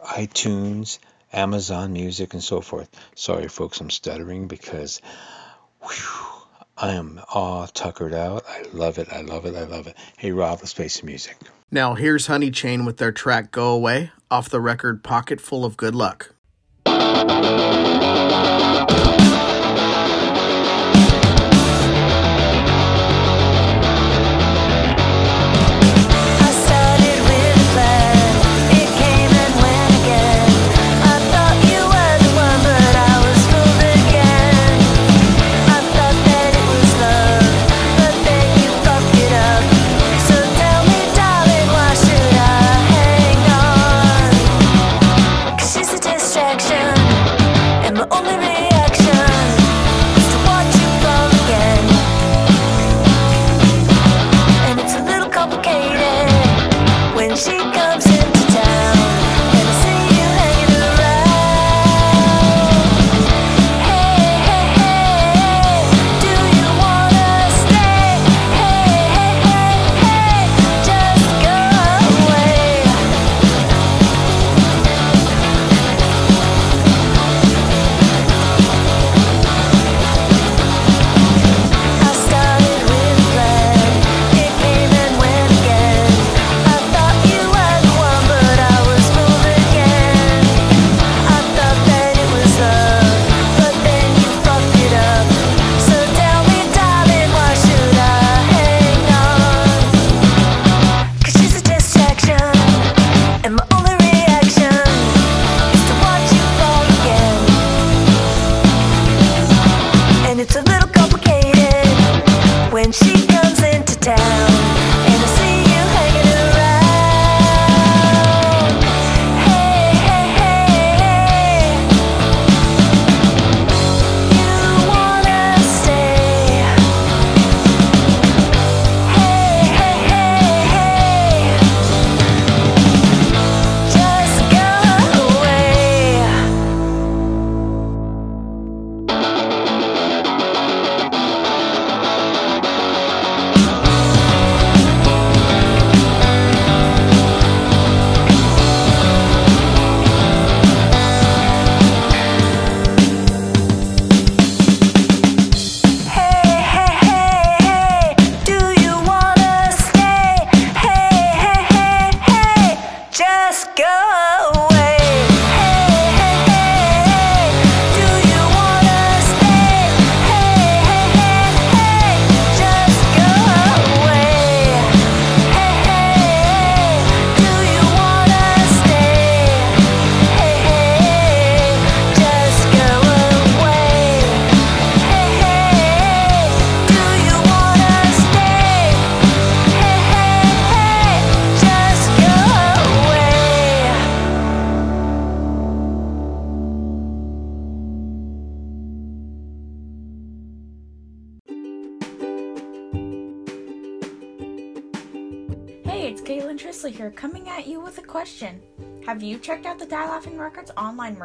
iTunes, 0.05 0.99
Amazon 1.33 1.93
Music, 1.93 2.35
and 2.35 2.43
so 2.43 2.61
forth. 2.61 2.89
Sorry, 3.15 3.49
folks, 3.49 3.81
I'm 3.81 3.91
stuttering 3.91 4.49
because 4.49 5.01
whew, 5.81 6.18
I 6.81 6.93
am 6.93 7.21
all 7.35 7.67
tuckered 7.67 8.15
out. 8.15 8.45
I 8.49 8.63
love 8.73 8.99
it. 8.99 9.09
I 9.13 9.23
love 9.23 9.47
it. 9.47 9.57
I 9.57 9.65
love 9.65 9.89
it. 9.89 9.97
Hey, 10.17 10.31
Rob, 10.31 10.61
let's 10.61 10.75
play 10.75 10.89
some 10.89 11.07
music. 11.07 11.37
Now, 11.73 11.95
here's 11.95 12.29
Honey 12.29 12.51
Chain 12.51 12.85
with 12.85 12.99
their 12.99 13.13
track 13.13 13.51
Go 13.51 13.73
Away 13.73 14.13
off 14.31 14.49
the 14.49 14.61
record 14.61 15.03
Pocket 15.03 15.41
Full 15.41 15.65
of 15.65 15.77
Good 15.77 15.95
Luck. 15.95 16.35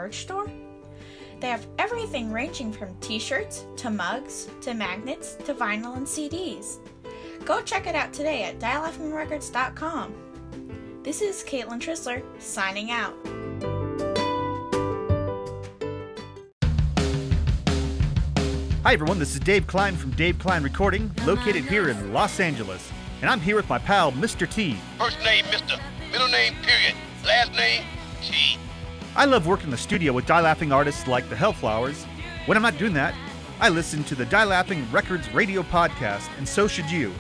Merch 0.03 0.23
store? 0.23 0.51
They 1.39 1.47
have 1.47 1.65
everything 1.79 2.29
ranging 2.29 2.73
from 2.73 2.93
t 2.99 3.19
shirts 3.19 3.65
to 3.77 3.89
mugs 3.89 4.49
to 4.61 4.73
magnets 4.73 5.35
to 5.45 5.53
vinyl 5.53 5.95
and 5.95 6.05
CDs. 6.05 6.79
Go 7.45 7.61
check 7.61 7.87
it 7.87 7.95
out 7.95 8.11
today 8.11 8.43
at 8.43 8.59
dielaughingrecords.com. 8.59 10.13
This 11.03 11.21
is 11.21 11.43
Caitlin 11.43 11.79
Trisler 11.79 12.21
signing 12.41 12.91
out. 12.91 13.13
Hi, 18.83 18.91
everyone. 18.91 19.19
This 19.19 19.33
is 19.33 19.39
Dave 19.39 19.65
Klein 19.67 19.95
from 19.95 20.11
Dave 20.11 20.37
Klein 20.37 20.63
Recording, 20.63 21.09
located 21.25 21.63
here 21.63 21.87
in 21.89 22.11
Los 22.11 22.41
Angeles. 22.41 22.91
And 23.21 23.29
I'm 23.29 23.39
here 23.39 23.55
with 23.55 23.69
my 23.69 23.79
pal, 23.79 24.11
Mr. 24.11 24.49
T. 24.49 24.75
First 24.99 25.19
name, 25.23 25.45
Mr. 25.45 25.79
Middle 26.11 26.27
name, 26.27 26.55
period. 26.61 26.93
Last 27.25 27.53
name, 27.53 27.83
T. 28.21 28.57
I 29.16 29.26
love 29.26 29.45
working 29.45 29.66
in 29.66 29.72
the 29.72 29.78
studio 29.78 30.11
with 30.14 30.26
die 30.26 30.41
laughing 30.41 30.72
artists 30.72 31.07
like 31.07 31.30
the 31.30 31.36
Hellflowers. 31.36 32.05
When 32.45 32.57
I'm 32.57 32.64
not 32.64 32.78
doing 32.78 32.93
that, 32.93 33.14
I 33.59 33.70
listen 33.70 34.03
to 34.05 34.16
the 34.16 34.26
Die 34.26 34.43
Laughing 34.43 34.86
Records 34.91 35.32
radio 35.34 35.61
podcast, 35.61 36.28
and 36.38 36.47
so 36.47 36.68
should 36.68 36.89
you. 36.89 37.14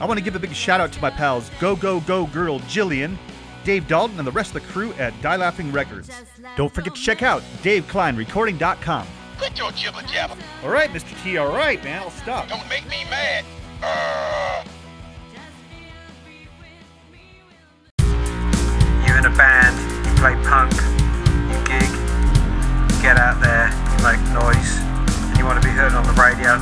I 0.00 0.06
want 0.06 0.18
to 0.18 0.24
give 0.24 0.34
a 0.34 0.38
big 0.38 0.54
shout 0.54 0.80
out 0.80 0.92
to 0.92 1.00
my 1.00 1.10
pals 1.10 1.50
Go 1.60 1.76
Go 1.76 2.00
Go 2.00 2.26
Girl 2.26 2.58
Jillian, 2.60 3.16
Dave 3.64 3.86
Dalton, 3.86 4.18
and 4.18 4.26
the 4.26 4.32
rest 4.32 4.54
of 4.54 4.62
the 4.62 4.68
crew 4.72 4.92
at 4.94 5.12
Die 5.20 5.36
Laughing 5.36 5.70
Records. 5.70 6.10
Don't 6.56 6.74
forget 6.74 6.94
to 6.94 7.00
check 7.00 7.22
out 7.22 7.42
DaveKleinRecording.com. 7.62 9.06
Quit 9.38 9.58
your 9.58 9.70
jibber 9.72 10.02
jabber. 10.02 10.36
All 10.64 10.70
right, 10.70 10.90
Mr. 10.90 11.22
T, 11.22 11.36
all 11.36 11.52
right, 11.52 11.82
man, 11.84 12.02
I'll 12.02 12.10
stop. 12.10 12.48
Don't 12.48 12.68
make 12.68 12.88
me 12.88 13.04
mad. 13.10 13.44
Uh, 13.82 14.64
You're 19.06 19.18
in 19.18 19.26
a 19.26 19.36
band, 19.36 20.06
you 20.06 20.12
play 20.16 20.34
punk, 20.48 20.72
you 20.72 20.80
gig, 20.80 20.90
you 20.90 20.95
get 23.06 23.22
out 23.22 23.38
there, 23.38 23.70
you 23.70 24.02
make 24.02 24.18
noise, 24.34 24.82
and 25.30 25.38
you 25.38 25.46
want 25.46 25.54
to 25.54 25.62
be 25.62 25.70
heard 25.70 25.94
on 25.94 26.02
the 26.02 26.16
radio. 26.18 26.58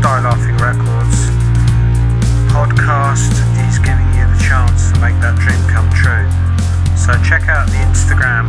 Die 0.00 0.20
Laughing 0.24 0.56
Records 0.56 1.28
podcast 2.48 3.36
is 3.68 3.76
giving 3.84 4.08
you 4.16 4.24
the 4.24 4.40
chance 4.40 4.88
to 4.88 4.96
make 5.04 5.12
that 5.20 5.36
dream 5.36 5.60
come 5.68 5.84
true. 5.92 6.24
So 6.96 7.12
check 7.20 7.52
out 7.52 7.68
the 7.68 7.76
Instagram 7.84 8.48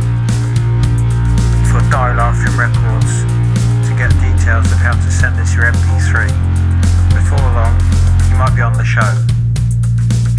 for 1.68 1.84
Die 1.92 2.12
Laughing 2.16 2.56
Records 2.56 3.28
to 3.84 3.92
get 4.00 4.08
details 4.16 4.72
of 4.72 4.80
how 4.80 4.96
to 4.96 5.10
send 5.12 5.36
us 5.36 5.52
your 5.52 5.68
MP3. 5.68 6.32
Before 7.12 7.44
long, 7.52 7.76
you 8.32 8.40
might 8.40 8.56
be 8.56 8.64
on 8.64 8.72
the 8.80 8.86
show. 8.88 9.12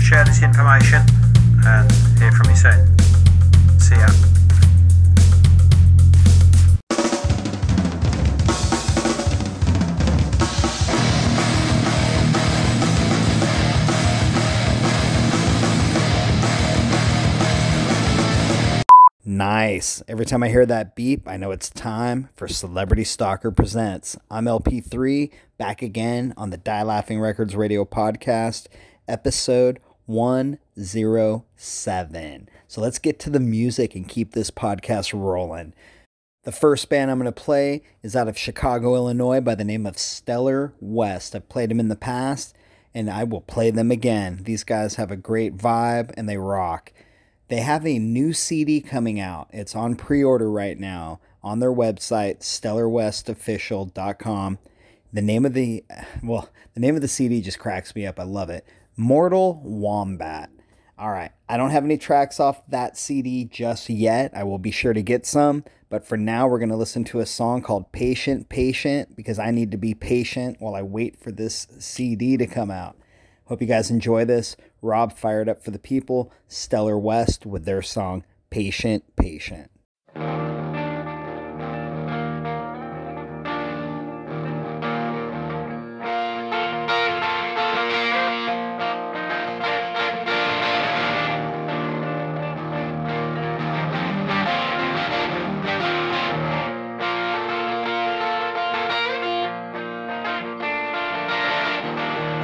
Share 0.02 0.26
this 0.26 0.42
information 0.42 1.06
and 1.62 1.86
hear 2.18 2.34
from 2.34 2.50
you 2.50 2.58
soon. 2.58 2.90
See 3.78 4.02
ya. 4.02 4.37
Nice. 19.38 20.02
Every 20.08 20.26
time 20.26 20.42
I 20.42 20.50
hear 20.50 20.66
that 20.66 20.96
beep, 20.96 21.28
I 21.28 21.38
know 21.38 21.52
it's 21.52 21.70
time 21.70 22.30
for 22.36 22.48
Celebrity 22.48 23.04
Stalker 23.04 23.52
Presents. 23.52 24.18
I'm 24.32 24.46
LP3, 24.46 25.32
back 25.60 25.84
again 25.84 26.34
on 26.36 26.50
the 26.50 26.58
Die 26.58 26.82
Laughing 26.82 27.20
Records 27.20 27.56
radio 27.56 27.86
podcast, 27.86 28.66
episode 29.08 29.80
107. 30.08 32.50
So 32.68 32.82
let's 32.82 32.98
get 32.98 33.20
to 33.20 33.30
the 33.30 33.40
music 33.40 33.94
and 33.94 34.10
keep 34.10 34.32
this 34.32 34.50
podcast 34.50 35.14
rolling. 35.14 35.76
The 36.44 36.52
first 36.52 36.90
band 36.90 37.12
I'm 37.12 37.20
going 37.20 37.32
to 37.32 37.32
play 37.32 37.84
is 38.02 38.16
out 38.16 38.28
of 38.28 38.40
Chicago, 38.40 38.96
Illinois, 38.96 39.42
by 39.42 39.54
the 39.54 39.64
name 39.64 39.86
of 39.86 40.00
Stellar 40.00 40.74
West. 40.80 41.36
I've 41.36 41.48
played 41.48 41.70
them 41.70 41.80
in 41.80 41.90
the 41.90 41.96
past, 41.96 42.56
and 42.92 43.08
I 43.08 43.24
will 43.24 43.42
play 43.42 43.70
them 43.70 43.92
again. 43.92 44.40
These 44.46 44.64
guys 44.64 44.96
have 44.96 45.12
a 45.12 45.16
great 45.16 45.58
vibe 45.58 46.12
and 46.18 46.28
they 46.28 46.38
rock. 46.38 46.92
They 47.50 47.62
have 47.62 47.86
a 47.86 48.00
new 48.00 48.34
CD 48.34 48.82
coming 48.82 49.20
out. 49.20 49.50
It's 49.52 49.76
on 49.76 49.96
pre 49.96 50.24
order 50.24 50.50
right 50.52 50.80
now 50.80 51.20
on 51.44 51.60
their 51.60 51.72
website, 51.72 52.40
stellarwestofficial.com. 52.40 54.58
The 55.14 55.22
name 55.22 55.46
of 55.46 55.54
the, 55.54 55.86
well, 56.22 56.50
the 56.74 56.82
name 56.82 56.96
of 56.96 57.02
the 57.02 57.08
CD 57.08 57.42
just 57.42 57.60
cracks 57.60 57.96
me 57.96 58.06
up. 58.06 58.20
I 58.20 58.24
love 58.24 58.50
it. 58.50 58.66
Mortal 58.98 59.62
Wombat. 59.64 60.50
All 60.98 61.12
right. 61.12 61.32
I 61.48 61.58
don't 61.58 61.70
have 61.70 61.86
any 61.86 61.98
tracks 61.98 62.40
off 62.40 62.68
that 62.68 62.98
CD 62.98 63.46
just 63.46 63.90
yet. 63.90 64.32
I 64.36 64.44
will 64.44 64.58
be 64.58 64.72
sure 64.72 64.94
to 64.94 65.02
get 65.02 65.26
some. 65.26 65.64
But 65.90 66.06
for 66.06 66.18
now, 66.18 66.48
we're 66.48 66.60
going 66.60 66.70
to 66.70 66.76
listen 66.76 67.06
to 67.06 67.22
a 67.22 67.26
song 67.26 67.62
called 67.62 67.94
Patient, 67.94 68.50
Patient, 68.50 69.16
because 69.16 69.40
I 69.40 69.52
need 69.52 69.72
to 69.72 69.78
be 69.78 69.94
patient 69.94 70.58
while 70.60 70.76
I 70.76 70.82
wait 70.82 71.18
for 71.18 71.32
this 71.32 71.66
CD 71.80 72.36
to 72.36 72.46
come 72.46 72.70
out. 72.70 72.98
Hope 73.46 73.62
you 73.62 73.68
guys 73.68 73.90
enjoy 73.90 74.26
this. 74.26 74.58
Rob 74.82 75.14
fired 75.14 75.50
up 75.50 75.64
for 75.64 75.72
the 75.72 75.80
people. 75.80 76.32
Stellar 76.48 76.98
West 76.98 77.46
with 77.46 77.66
their 77.66 77.82
song 77.82 78.24
Patient, 78.50 79.04
Patient. 79.16 79.70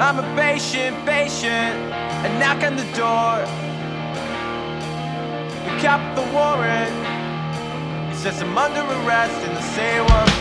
I'm 0.03 0.19
a 0.19 0.35
patient, 0.35 1.05
patient, 1.05 2.02
and 2.23 2.39
knock 2.39 2.63
on 2.63 2.75
the 2.75 2.87
door. 2.95 3.35
The 5.65 5.73
cop 5.81 6.01
the 6.15 6.25
warrant, 6.33 6.95
he 8.09 8.15
says 8.15 8.41
I'm 8.41 8.57
under 8.57 8.81
arrest 8.81 9.35
and 9.45 9.57
they 9.57 9.61
say 9.61 10.01
what 10.01 10.32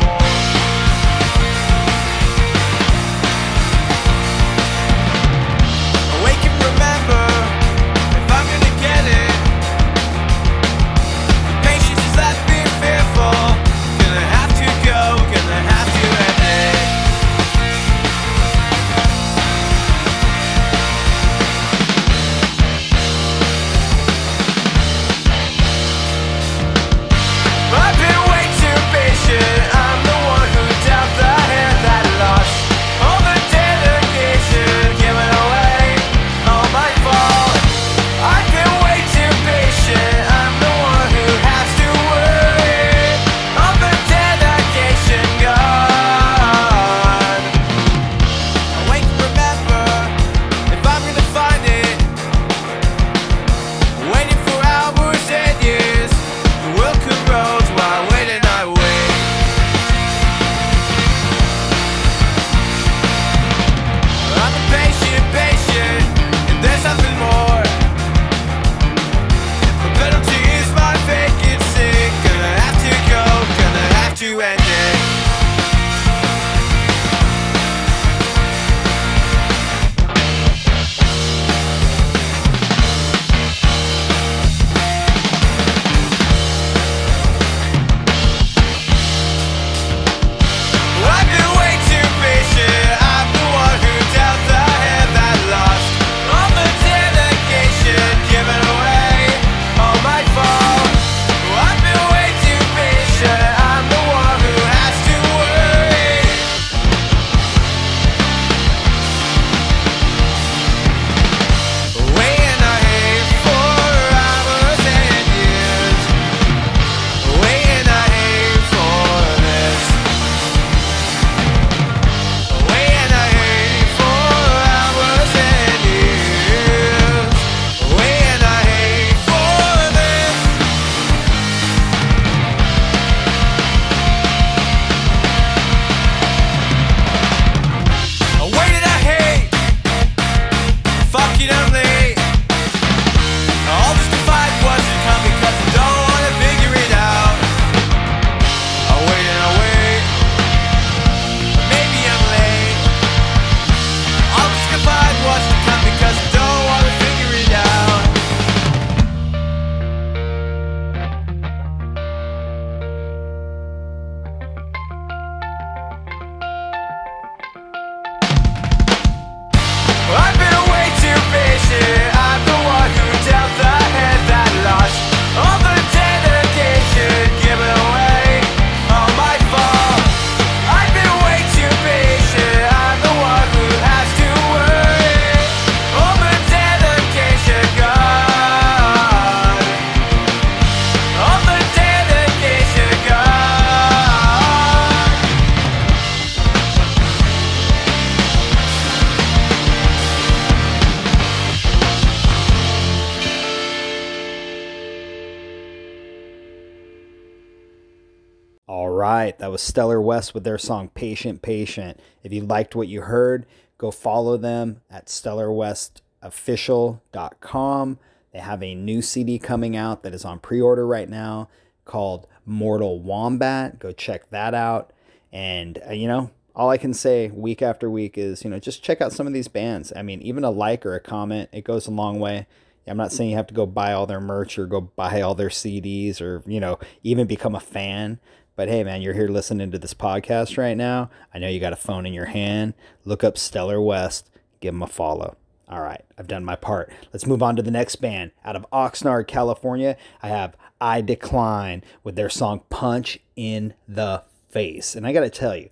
West 210.12 210.34
with 210.34 210.44
their 210.44 210.58
song 210.58 210.90
Patient 210.90 211.40
Patient. 211.40 211.98
If 212.22 212.34
you 212.34 212.42
liked 212.42 212.76
what 212.76 212.86
you 212.86 213.00
heard, 213.00 213.46
go 213.78 213.90
follow 213.90 214.36
them 214.36 214.82
at 214.90 215.06
stellarwestofficial.com. 215.06 217.98
They 218.30 218.38
have 218.38 218.62
a 218.62 218.74
new 218.74 219.00
CD 219.00 219.38
coming 219.38 219.74
out 219.74 220.02
that 220.02 220.12
is 220.12 220.26
on 220.26 220.38
pre 220.38 220.60
order 220.60 220.86
right 220.86 221.08
now 221.08 221.48
called 221.86 222.26
Mortal 222.44 223.00
Wombat. 223.00 223.78
Go 223.78 223.92
check 223.92 224.28
that 224.28 224.52
out. 224.52 224.92
And, 225.32 225.82
uh, 225.88 225.92
you 225.92 226.08
know, 226.08 226.30
all 226.54 226.68
I 226.68 226.76
can 226.76 226.92
say 226.92 227.28
week 227.28 227.62
after 227.62 227.88
week 227.88 228.18
is, 228.18 228.44
you 228.44 228.50
know, 228.50 228.58
just 228.58 228.82
check 228.82 229.00
out 229.00 229.14
some 229.14 229.26
of 229.26 229.32
these 229.32 229.48
bands. 229.48 229.94
I 229.96 230.02
mean, 230.02 230.20
even 230.20 230.44
a 230.44 230.50
like 230.50 230.84
or 230.84 230.94
a 230.94 231.00
comment, 231.00 231.48
it 231.52 231.64
goes 231.64 231.86
a 231.86 231.90
long 231.90 232.20
way. 232.20 232.46
I'm 232.86 232.98
not 232.98 233.12
saying 233.12 233.30
you 233.30 233.36
have 233.36 233.46
to 233.46 233.54
go 233.54 233.64
buy 233.64 233.94
all 233.94 234.04
their 234.04 234.20
merch 234.20 234.58
or 234.58 234.66
go 234.66 234.82
buy 234.82 235.22
all 235.22 235.34
their 235.34 235.48
CDs 235.48 236.20
or, 236.20 236.42
you 236.46 236.60
know, 236.60 236.78
even 237.02 237.26
become 237.26 237.54
a 237.54 237.60
fan. 237.60 238.20
But 238.62 238.68
hey, 238.68 238.84
man, 238.84 239.02
you're 239.02 239.12
here 239.12 239.26
listening 239.26 239.72
to 239.72 239.78
this 239.80 239.92
podcast 239.92 240.56
right 240.56 240.76
now. 240.76 241.10
I 241.34 241.40
know 241.40 241.48
you 241.48 241.58
got 241.58 241.72
a 241.72 241.76
phone 241.76 242.06
in 242.06 242.12
your 242.12 242.26
hand. 242.26 242.74
Look 243.04 243.24
up 243.24 243.36
Stellar 243.36 243.82
West, 243.82 244.30
give 244.60 244.72
them 244.72 244.84
a 244.84 244.86
follow. 244.86 245.36
All 245.68 245.80
right, 245.80 246.04
I've 246.16 246.28
done 246.28 246.44
my 246.44 246.54
part. 246.54 246.92
Let's 247.12 247.26
move 247.26 247.42
on 247.42 247.56
to 247.56 247.62
the 247.62 247.72
next 247.72 247.96
band. 247.96 248.30
Out 248.44 248.54
of 248.54 248.64
Oxnard, 248.72 249.26
California, 249.26 249.96
I 250.22 250.28
have 250.28 250.56
I 250.80 251.00
Decline 251.00 251.82
with 252.04 252.14
their 252.14 252.28
song 252.28 252.62
Punch 252.70 253.18
in 253.34 253.74
the 253.88 254.22
Face. 254.48 254.94
And 254.94 255.08
I 255.08 255.12
got 255.12 255.22
to 255.22 255.30
tell 255.30 255.56
you, 255.56 255.68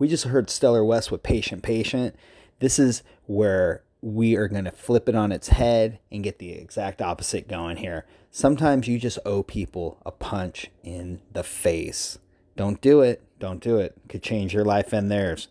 we 0.00 0.08
just 0.08 0.24
heard 0.24 0.50
Stellar 0.50 0.84
West 0.84 1.12
with 1.12 1.22
Patient 1.22 1.62
Patient. 1.62 2.16
This 2.58 2.76
is 2.76 3.04
where 3.26 3.84
we 4.00 4.34
are 4.34 4.48
going 4.48 4.64
to 4.64 4.72
flip 4.72 5.08
it 5.08 5.14
on 5.14 5.30
its 5.30 5.50
head 5.50 6.00
and 6.10 6.24
get 6.24 6.40
the 6.40 6.50
exact 6.54 7.00
opposite 7.00 7.46
going 7.46 7.76
here. 7.76 8.04
Sometimes 8.32 8.88
you 8.88 8.98
just 8.98 9.20
owe 9.24 9.44
people 9.44 9.98
a 10.04 10.10
punch 10.10 10.72
in 10.82 11.20
the 11.32 11.44
face. 11.44 12.18
Don't 12.56 12.80
do 12.80 13.00
it. 13.00 13.22
Don't 13.38 13.60
do 13.60 13.78
it. 13.78 13.94
Could 14.08 14.22
change 14.22 14.54
your 14.54 14.64
life 14.64 14.92
and 14.92 15.10
theirs. 15.10 15.48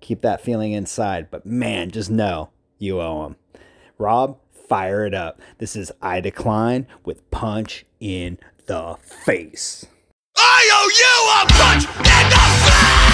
Keep 0.00 0.22
that 0.22 0.40
feeling 0.40 0.72
inside, 0.72 1.30
but 1.30 1.44
man, 1.44 1.90
just 1.90 2.10
know 2.10 2.50
you 2.78 3.00
owe 3.00 3.24
them. 3.24 3.36
Rob, 3.98 4.38
fire 4.50 5.04
it 5.04 5.14
up. 5.14 5.40
This 5.58 5.76
is 5.76 5.92
I 6.00 6.20
Decline 6.20 6.86
with 7.04 7.30
Punch 7.30 7.84
in 8.00 8.38
the 8.66 8.96
Face. 9.02 9.86
I 10.36 10.70
owe 10.72 10.90
you 10.96 11.16
a 11.36 11.46
punch 11.52 11.84
in 11.98 12.30
the 12.30 12.70
face! 12.70 13.09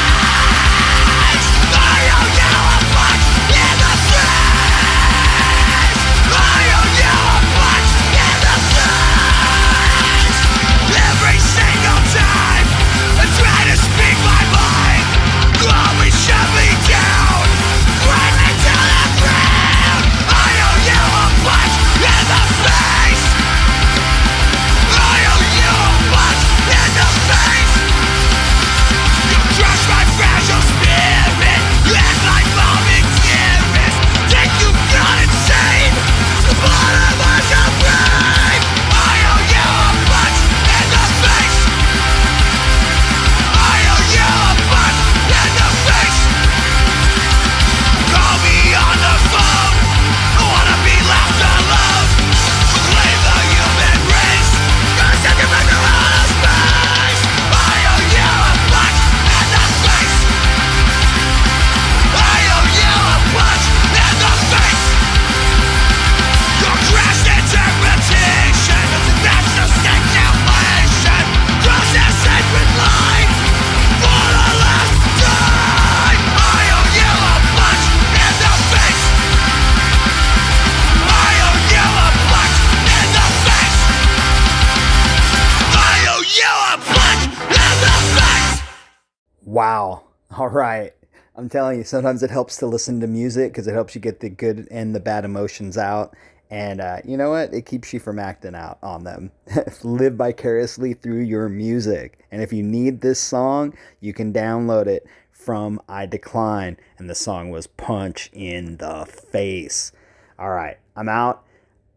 I'm 91.37 91.51
telling 91.51 91.79
you, 91.79 91.85
sometimes 91.85 92.23
it 92.23 92.31
helps 92.31 92.57
to 92.59 92.67
listen 92.67 93.01
to 93.01 93.07
music 93.07 93.53
because 93.53 93.67
it 93.67 93.75
helps 93.75 93.95
you 93.95 94.01
get 94.01 94.21
the 94.21 94.31
good 94.31 94.67
and 94.71 94.95
the 94.95 95.01
bad 95.01 95.27
emotions 95.27 95.77
out. 95.77 96.17
And 96.51 96.81
uh, 96.81 96.99
you 97.05 97.19
know 97.19 97.31
what? 97.31 97.53
It 97.53 97.67
keeps 97.67 97.93
you 97.93 98.01
from 98.01 98.19
acting 98.19 98.55
out 98.55 98.79
on 98.83 99.05
them. 99.05 99.33
Live 99.83 100.15
vicariously 100.15 100.95
through 100.95 101.23
your 101.23 101.51
music. 101.51 102.25
And 102.31 102.41
if 102.41 102.55
you 102.55 102.63
need 102.63 103.03
this 103.03 103.21
song, 103.21 103.75
you 104.01 104.15
can 104.15 104.33
download 104.33 104.87
it 104.87 105.07
from 105.31 105.79
I 105.89 106.07
Decline. 106.07 106.79
And 106.97 107.11
the 107.11 107.15
song 107.15 107.51
was 107.51 107.67
Punch 107.67 108.31
in 108.33 108.79
the 108.79 109.05
Face. 109.05 109.93
All 110.39 110.51
right. 110.51 110.79
I'm 110.97 111.09
out. 111.09 111.45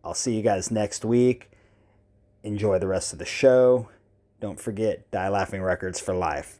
I'll 0.04 0.14
see 0.14 0.36
you 0.36 0.42
guys 0.42 0.70
next 0.70 1.06
week. 1.06 1.50
Enjoy 2.44 2.78
the 2.78 2.88
rest 2.88 3.14
of 3.14 3.20
the 3.20 3.26
show. 3.26 3.88
Don't 4.42 4.60
forget, 4.60 5.10
Die 5.12 5.30
Laughing 5.30 5.62
Records 5.62 6.00
for 6.00 6.14
life. 6.14 6.60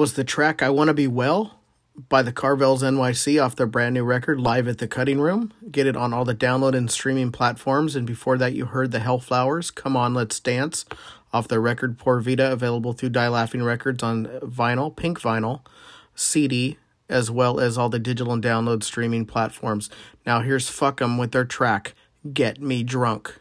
was 0.00 0.14
the 0.14 0.24
track 0.24 0.62
I 0.62 0.70
Want 0.70 0.88
to 0.88 0.94
Be 0.94 1.06
Well 1.06 1.60
by 2.08 2.22
the 2.22 2.32
Carvels 2.32 2.80
NYC 2.80 3.44
off 3.44 3.54
their 3.54 3.66
brand 3.66 3.92
new 3.92 4.02
record, 4.02 4.40
Live 4.40 4.66
at 4.66 4.78
the 4.78 4.88
Cutting 4.88 5.20
Room. 5.20 5.52
Get 5.70 5.86
it 5.86 5.94
on 5.94 6.14
all 6.14 6.24
the 6.24 6.34
download 6.34 6.74
and 6.74 6.90
streaming 6.90 7.30
platforms. 7.30 7.94
And 7.94 8.06
before 8.06 8.38
that, 8.38 8.54
you 8.54 8.64
heard 8.64 8.92
the 8.92 9.00
Hellflowers, 9.00 9.74
Come 9.74 9.98
On, 9.98 10.14
Let's 10.14 10.40
Dance 10.40 10.86
off 11.34 11.48
their 11.48 11.60
record, 11.60 11.98
Poor 11.98 12.18
Vita, 12.18 12.50
available 12.50 12.94
through 12.94 13.10
Die 13.10 13.28
Laughing 13.28 13.62
Records 13.62 14.02
on 14.02 14.24
vinyl, 14.40 14.96
pink 14.96 15.20
vinyl, 15.20 15.60
CD, 16.14 16.78
as 17.10 17.30
well 17.30 17.60
as 17.60 17.76
all 17.76 17.90
the 17.90 17.98
digital 17.98 18.32
and 18.32 18.42
download 18.42 18.82
streaming 18.82 19.26
platforms. 19.26 19.90
Now 20.24 20.40
here's 20.40 20.70
Fuck 20.70 21.02
'em 21.02 21.18
with 21.18 21.32
their 21.32 21.44
track, 21.44 21.94
Get 22.32 22.58
Me 22.58 22.82
Drunk. 22.82 23.38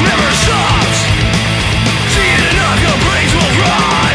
Never 0.00 0.30
stops. 0.32 0.98
Seeing 2.14 2.44
enough, 2.52 2.80
your 2.82 2.98
brains 3.04 3.34
will 3.34 3.52
dry. 3.54 4.11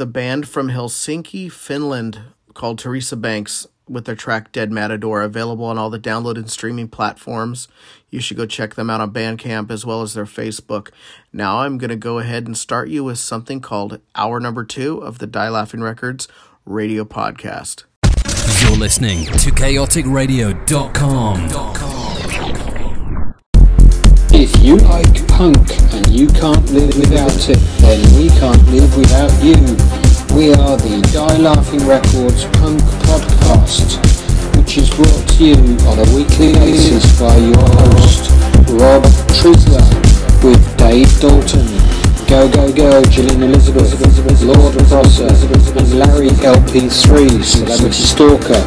The 0.00 0.06
band 0.06 0.48
from 0.48 0.70
Helsinki, 0.70 1.52
Finland, 1.52 2.22
called 2.54 2.78
Teresa 2.78 3.16
Banks 3.16 3.66
with 3.86 4.06
their 4.06 4.14
track 4.14 4.50
Dead 4.50 4.72
Matador, 4.72 5.20
available 5.20 5.66
on 5.66 5.76
all 5.76 5.90
the 5.90 6.00
download 6.00 6.36
and 6.36 6.50
streaming 6.50 6.88
platforms. 6.88 7.68
You 8.08 8.18
should 8.18 8.38
go 8.38 8.46
check 8.46 8.76
them 8.76 8.88
out 8.88 9.02
on 9.02 9.12
Bandcamp 9.12 9.70
as 9.70 9.84
well 9.84 10.00
as 10.00 10.14
their 10.14 10.24
Facebook. 10.24 10.88
Now 11.34 11.58
I'm 11.58 11.76
going 11.76 11.90
to 11.90 11.96
go 11.96 12.18
ahead 12.18 12.46
and 12.46 12.56
start 12.56 12.88
you 12.88 13.04
with 13.04 13.18
something 13.18 13.60
called 13.60 14.00
Hour 14.14 14.40
Number 14.40 14.64
Two 14.64 15.00
of 15.00 15.18
the 15.18 15.26
Die 15.26 15.50
Laughing 15.50 15.82
Records 15.82 16.28
radio 16.64 17.04
podcast. 17.04 17.84
You're 18.62 18.78
listening 18.78 19.26
to 19.26 19.50
chaoticradio.com. 19.50 21.48
If 24.32 24.64
you 24.64 24.76
like 24.78 25.29
punk 25.40 25.72
and 25.96 26.06
you 26.10 26.26
can't 26.28 26.70
live 26.70 26.92
without 27.00 27.48
it, 27.48 27.56
then 27.80 28.00
we 28.12 28.28
can't 28.36 28.60
live 28.68 28.92
without 28.94 29.32
you. 29.40 29.56
We 30.36 30.52
are 30.52 30.76
the 30.76 31.00
Die 31.14 31.38
Laughing 31.38 31.80
Records 31.88 32.44
Punk 32.60 32.76
Podcast, 33.08 33.96
which 34.54 34.76
is 34.76 34.90
brought 34.90 35.24
to 35.32 35.40
you 35.40 35.56
on 35.88 35.96
a 35.96 36.04
weekly 36.12 36.52
basis 36.52 37.08
by 37.18 37.34
your 37.38 37.56
host, 37.56 38.28
Rob 38.76 39.00
Trisler, 39.32 39.80
with 40.44 40.60
Dave 40.76 41.08
Dalton, 41.24 41.72
Go 42.28 42.44
Go 42.52 42.70
Go, 42.70 43.02
Gillian 43.08 43.42
Elizabeth, 43.42 43.96
Lord 44.42 44.76
Prosser, 44.88 45.24
and 45.24 45.98
Larry 45.98 46.28
LP3, 46.44 47.42
Celebrity 47.42 48.02
Stalker. 48.12 48.60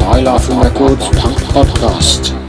Die 0.00 0.20
Laughing 0.22 0.58
Records 0.58 1.06
Punk 1.20 1.36
Podcast. 1.52 2.43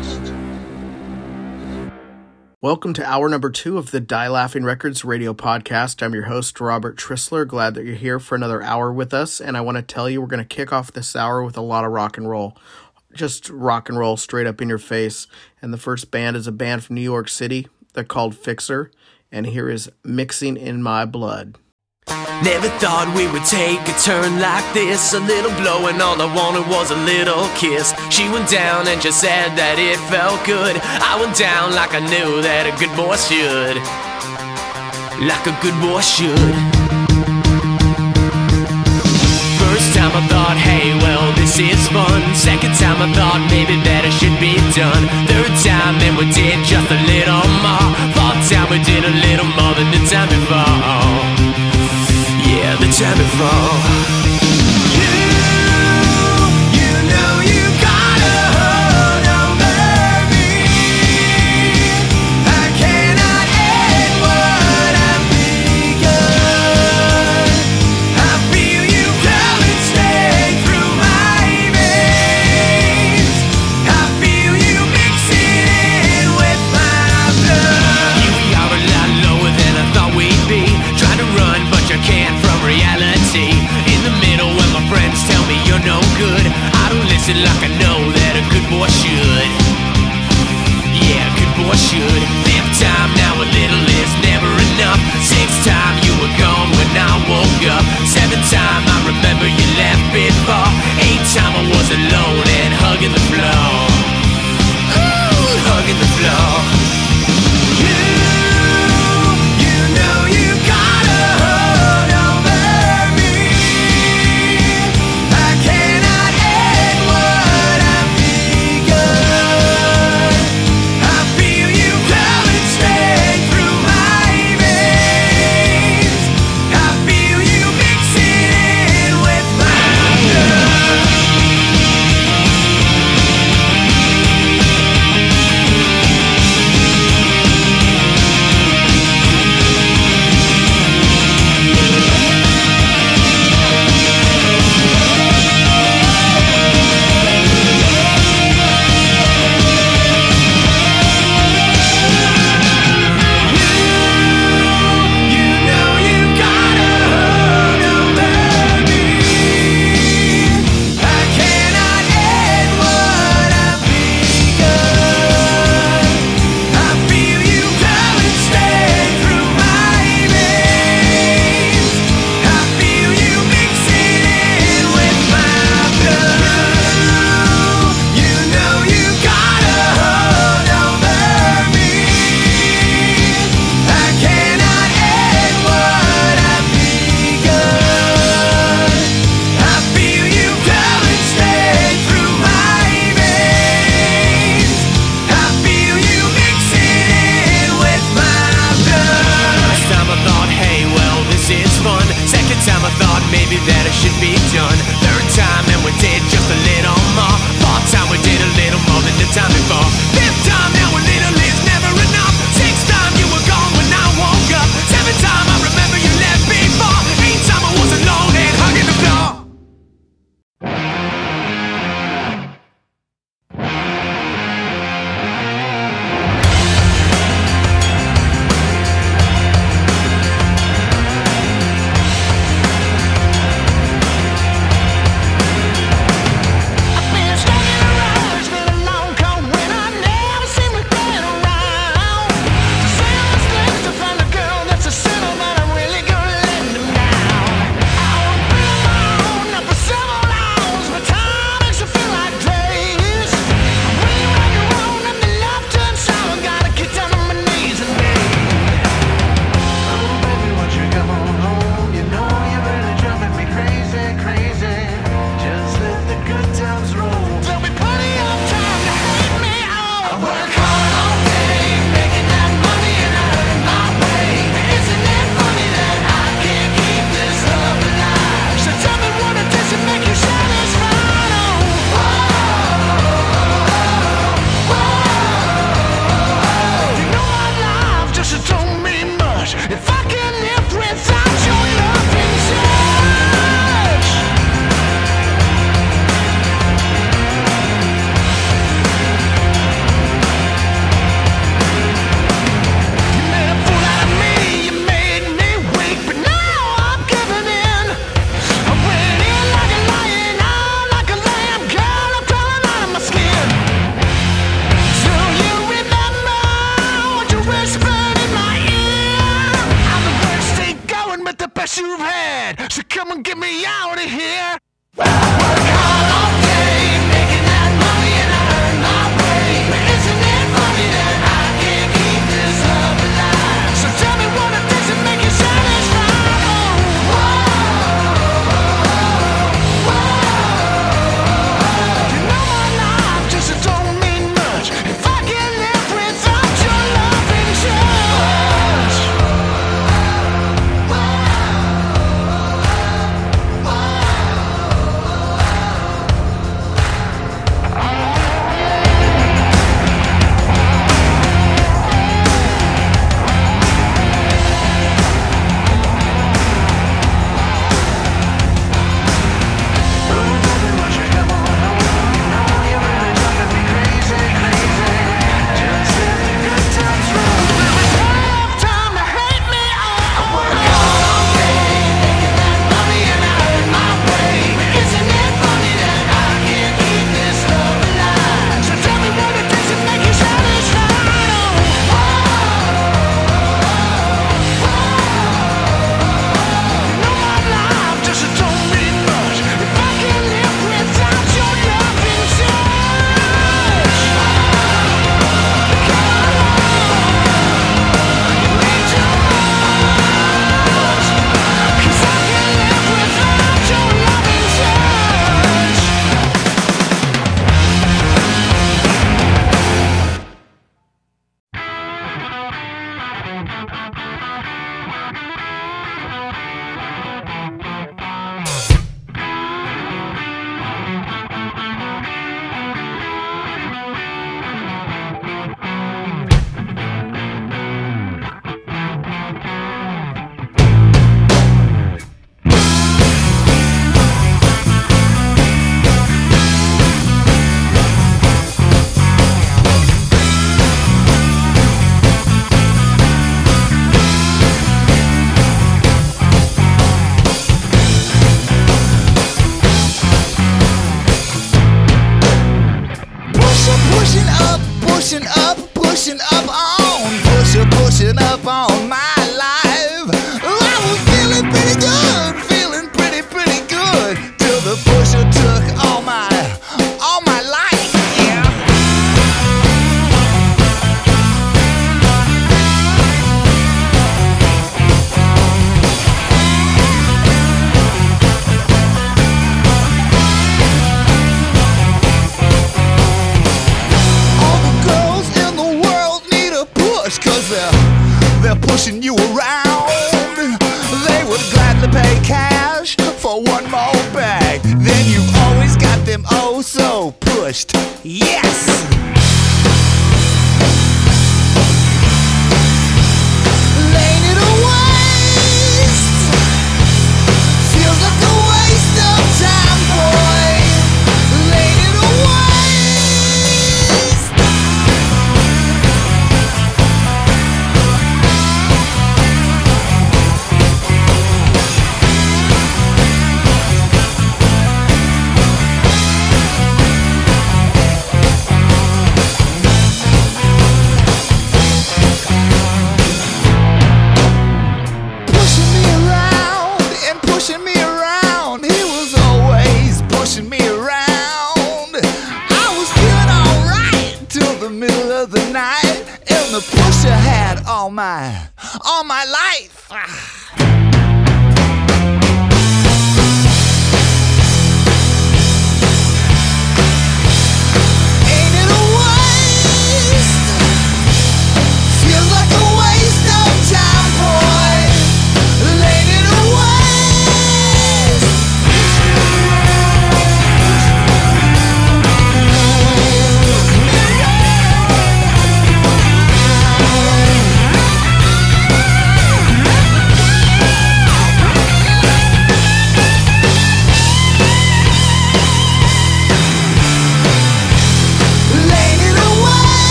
Welcome 2.65 2.95
to 2.95 3.05
hour 3.05 3.29
number 3.29 3.51
two 3.51 3.77
of 3.77 3.91
the 3.91 3.99
Die 3.99 4.27
Laughing 4.27 4.63
Records 4.63 5.05
radio 5.05 5.35
podcast. 5.35 6.01
I'm 6.01 6.15
your 6.15 6.23
host, 6.23 6.59
Robert 6.59 6.97
Trissler. 6.97 7.47
Glad 7.47 7.75
that 7.75 7.85
you're 7.85 7.93
here 7.93 8.19
for 8.19 8.33
another 8.33 8.63
hour 8.63 8.91
with 8.91 9.13
us. 9.13 9.39
And 9.39 9.55
I 9.55 9.61
want 9.61 9.75
to 9.75 9.83
tell 9.83 10.09
you, 10.09 10.19
we're 10.19 10.25
going 10.25 10.43
to 10.43 10.55
kick 10.55 10.73
off 10.73 10.91
this 10.91 11.15
hour 11.15 11.43
with 11.43 11.57
a 11.57 11.61
lot 11.61 11.85
of 11.85 11.91
rock 11.91 12.17
and 12.17 12.27
roll. 12.27 12.57
Just 13.13 13.51
rock 13.51 13.87
and 13.87 13.99
roll 13.99 14.17
straight 14.17 14.47
up 14.47 14.63
in 14.63 14.69
your 14.69 14.79
face. 14.79 15.27
And 15.61 15.71
the 15.71 15.77
first 15.77 16.09
band 16.09 16.35
is 16.35 16.47
a 16.47 16.51
band 16.51 16.83
from 16.83 16.95
New 16.95 17.01
York 17.01 17.29
City. 17.29 17.67
They're 17.93 18.03
called 18.03 18.35
Fixer. 18.35 18.89
And 19.31 19.45
here 19.45 19.69
is 19.69 19.91
Mixing 20.03 20.57
in 20.57 20.81
My 20.81 21.05
Blood. 21.05 21.59
Never 22.43 22.67
thought 22.83 23.07
we 23.15 23.31
would 23.31 23.47
take 23.47 23.79
a 23.87 23.95
turn 24.03 24.43
like 24.43 24.67
this. 24.73 25.13
A 25.13 25.19
little 25.19 25.53
blow, 25.55 25.87
and 25.87 26.01
all 26.01 26.19
I 26.19 26.27
wanted 26.27 26.67
was 26.67 26.91
a 26.91 26.99
little 27.07 27.47
kiss. 27.55 27.95
She 28.11 28.27
went 28.27 28.51
down 28.51 28.87
and 28.91 28.99
just 28.99 29.21
said 29.23 29.55
that 29.55 29.79
it 29.79 29.95
felt 30.11 30.43
good. 30.43 30.75
I 30.83 31.15
went 31.15 31.37
down 31.39 31.71
like 31.71 31.95
I 31.95 32.03
knew 32.03 32.43
that 32.43 32.67
a 32.67 32.73
good 32.75 32.91
boy 32.99 33.15
should. 33.15 33.79
Like 35.23 35.47
a 35.47 35.55
good 35.63 35.77
boy 35.79 36.03
should. 36.03 36.55
First 39.63 39.95
time 39.95 40.11
I 40.11 40.23
thought, 40.27 40.59
hey, 40.59 40.91
well, 40.99 41.31
this 41.39 41.55
is 41.55 41.87
fun. 41.87 42.19
Second 42.35 42.75
time 42.75 42.99
I 42.99 43.07
thought 43.15 43.39
maybe 43.47 43.79
it 43.79 44.13
should 44.19 44.37
be 44.43 44.59
done. 44.75 45.07
Third 45.31 45.53
time, 45.63 45.97
then 46.03 46.13
we 46.19 46.27
did 46.35 46.59
just 46.67 46.91
a 46.91 46.99
little 47.09 47.47
more. 47.63 47.89
Fourth 48.13 48.43
time, 48.51 48.67
we 48.69 48.79
did 48.83 49.01
a 49.01 49.13
little 49.23 49.49
more 49.55 49.73
than 49.73 49.89
the 49.95 50.01
time 50.11 50.29
before. 50.29 51.64
The 52.97 54.24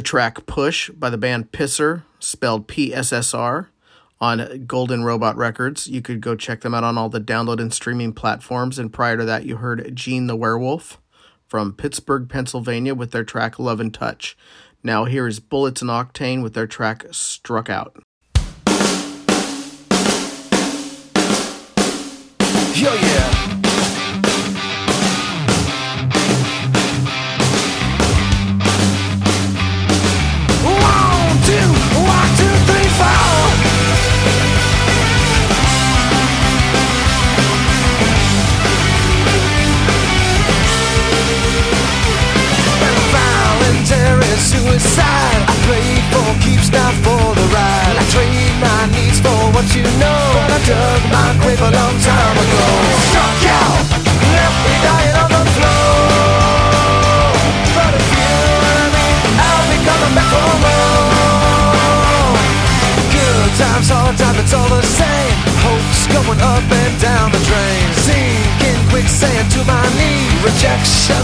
the 0.00 0.04
track 0.04 0.46
Push 0.46 0.88
by 0.88 1.10
the 1.10 1.18
band 1.18 1.52
Pisser, 1.52 2.04
spelled 2.20 2.66
P 2.66 2.94
S 2.94 3.12
S 3.12 3.34
R, 3.34 3.68
on 4.18 4.64
Golden 4.66 5.04
Robot 5.04 5.36
Records. 5.36 5.88
You 5.88 6.00
could 6.00 6.22
go 6.22 6.34
check 6.34 6.62
them 6.62 6.72
out 6.72 6.84
on 6.84 6.96
all 6.96 7.10
the 7.10 7.20
download 7.20 7.60
and 7.60 7.70
streaming 7.70 8.14
platforms. 8.14 8.78
And 8.78 8.90
prior 8.90 9.18
to 9.18 9.26
that, 9.26 9.44
you 9.44 9.56
heard 9.56 9.94
Gene 9.94 10.26
the 10.26 10.36
Werewolf 10.36 10.98
from 11.46 11.74
Pittsburgh, 11.74 12.30
Pennsylvania, 12.30 12.94
with 12.94 13.10
their 13.10 13.24
track 13.24 13.58
Love 13.58 13.78
and 13.78 13.92
Touch. 13.92 14.38
Now, 14.82 15.04
here 15.04 15.26
is 15.26 15.38
Bullets 15.38 15.82
and 15.82 15.90
Octane 15.90 16.42
with 16.42 16.54
their 16.54 16.66
track 16.66 17.04
Struck 17.10 17.68
Out. 17.68 18.02
inside. 44.80 45.40
I 45.44 45.54
played 45.68 46.04
for 46.08 46.28
keeps, 46.40 46.72
not 46.72 46.94
for 47.04 47.20
the 47.36 47.46
ride. 47.52 47.96
I 48.00 48.04
trade 48.08 48.56
my 48.64 48.88
needs 48.96 49.20
for 49.20 49.40
what 49.52 49.68
you 49.76 49.84
know. 50.00 50.20
But 50.40 50.56
I 50.56 50.60
dug 50.64 51.00
my 51.12 51.28
grave 51.44 51.60
a 51.60 51.70
long 51.70 51.96
time 52.00 52.36
ago. 52.40 52.64
Struck 53.12 53.40
out, 53.60 53.84
left 54.32 54.58
me 54.64 54.74
dying 54.80 55.16
on 55.20 55.30
the 55.36 55.44
floor. 55.56 56.00
But 57.76 57.92
if 57.92 58.08
you 58.08 58.32
and 58.72 58.88
me, 58.96 59.08
I'll 59.36 59.66
be 59.68 59.78
coming 59.84 60.14
back 60.16 60.32
for 60.32 60.56
more. 60.64 62.40
Good 63.12 63.52
times, 63.60 63.88
hard 63.92 64.16
times, 64.16 64.38
it's 64.40 64.54
all 64.56 64.70
the 64.72 64.80
same. 64.80 65.36
Hopes 65.60 66.08
going 66.08 66.40
up 66.40 66.64
and 66.64 66.94
down 67.00 67.28
the 67.36 67.42
drain. 67.44 67.84
Sinking 68.00 68.80
quicksand 68.88 69.44
to 69.52 69.60
my 69.68 69.84
knee. 70.00 70.24
Rejection 70.40 71.20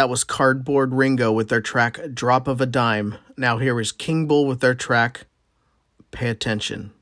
That 0.00 0.08
was 0.08 0.24
Cardboard 0.24 0.94
Ringo 0.94 1.30
with 1.30 1.50
their 1.50 1.60
track 1.60 2.00
Drop 2.14 2.48
of 2.48 2.58
a 2.62 2.64
Dime. 2.64 3.18
Now 3.36 3.58
here 3.58 3.78
is 3.78 3.92
King 3.92 4.26
Bull 4.26 4.46
with 4.46 4.60
their 4.60 4.74
track 4.74 5.26
Pay 6.10 6.30
Attention. 6.30 6.92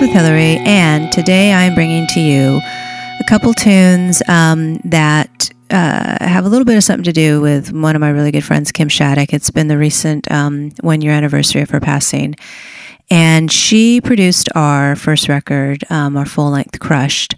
With 0.00 0.10
Hillary. 0.10 0.56
And 0.64 1.12
today 1.12 1.52
I'm 1.52 1.74
bringing 1.74 2.06
to 2.06 2.20
you 2.20 2.58
a 3.20 3.24
couple 3.28 3.52
tunes 3.52 4.22
um, 4.28 4.78
that 4.78 5.50
uh, 5.68 6.16
have 6.24 6.46
a 6.46 6.48
little 6.48 6.64
bit 6.64 6.78
of 6.78 6.84
something 6.84 7.04
to 7.04 7.12
do 7.12 7.42
with 7.42 7.70
one 7.70 7.94
of 7.94 8.00
my 8.00 8.08
really 8.08 8.30
good 8.30 8.44
friends, 8.44 8.72
Kim 8.72 8.88
Shattuck. 8.88 9.34
It's 9.34 9.50
been 9.50 9.68
the 9.68 9.76
recent 9.76 10.30
um, 10.30 10.70
one 10.80 11.02
year 11.02 11.12
anniversary 11.12 11.60
of 11.60 11.68
her 11.68 11.80
passing. 11.80 12.34
And 13.10 13.52
she 13.52 14.00
produced 14.00 14.48
our 14.54 14.96
first 14.96 15.28
record, 15.28 15.84
um, 15.90 16.16
our 16.16 16.24
full 16.24 16.50
length 16.50 16.80
Crushed. 16.80 17.34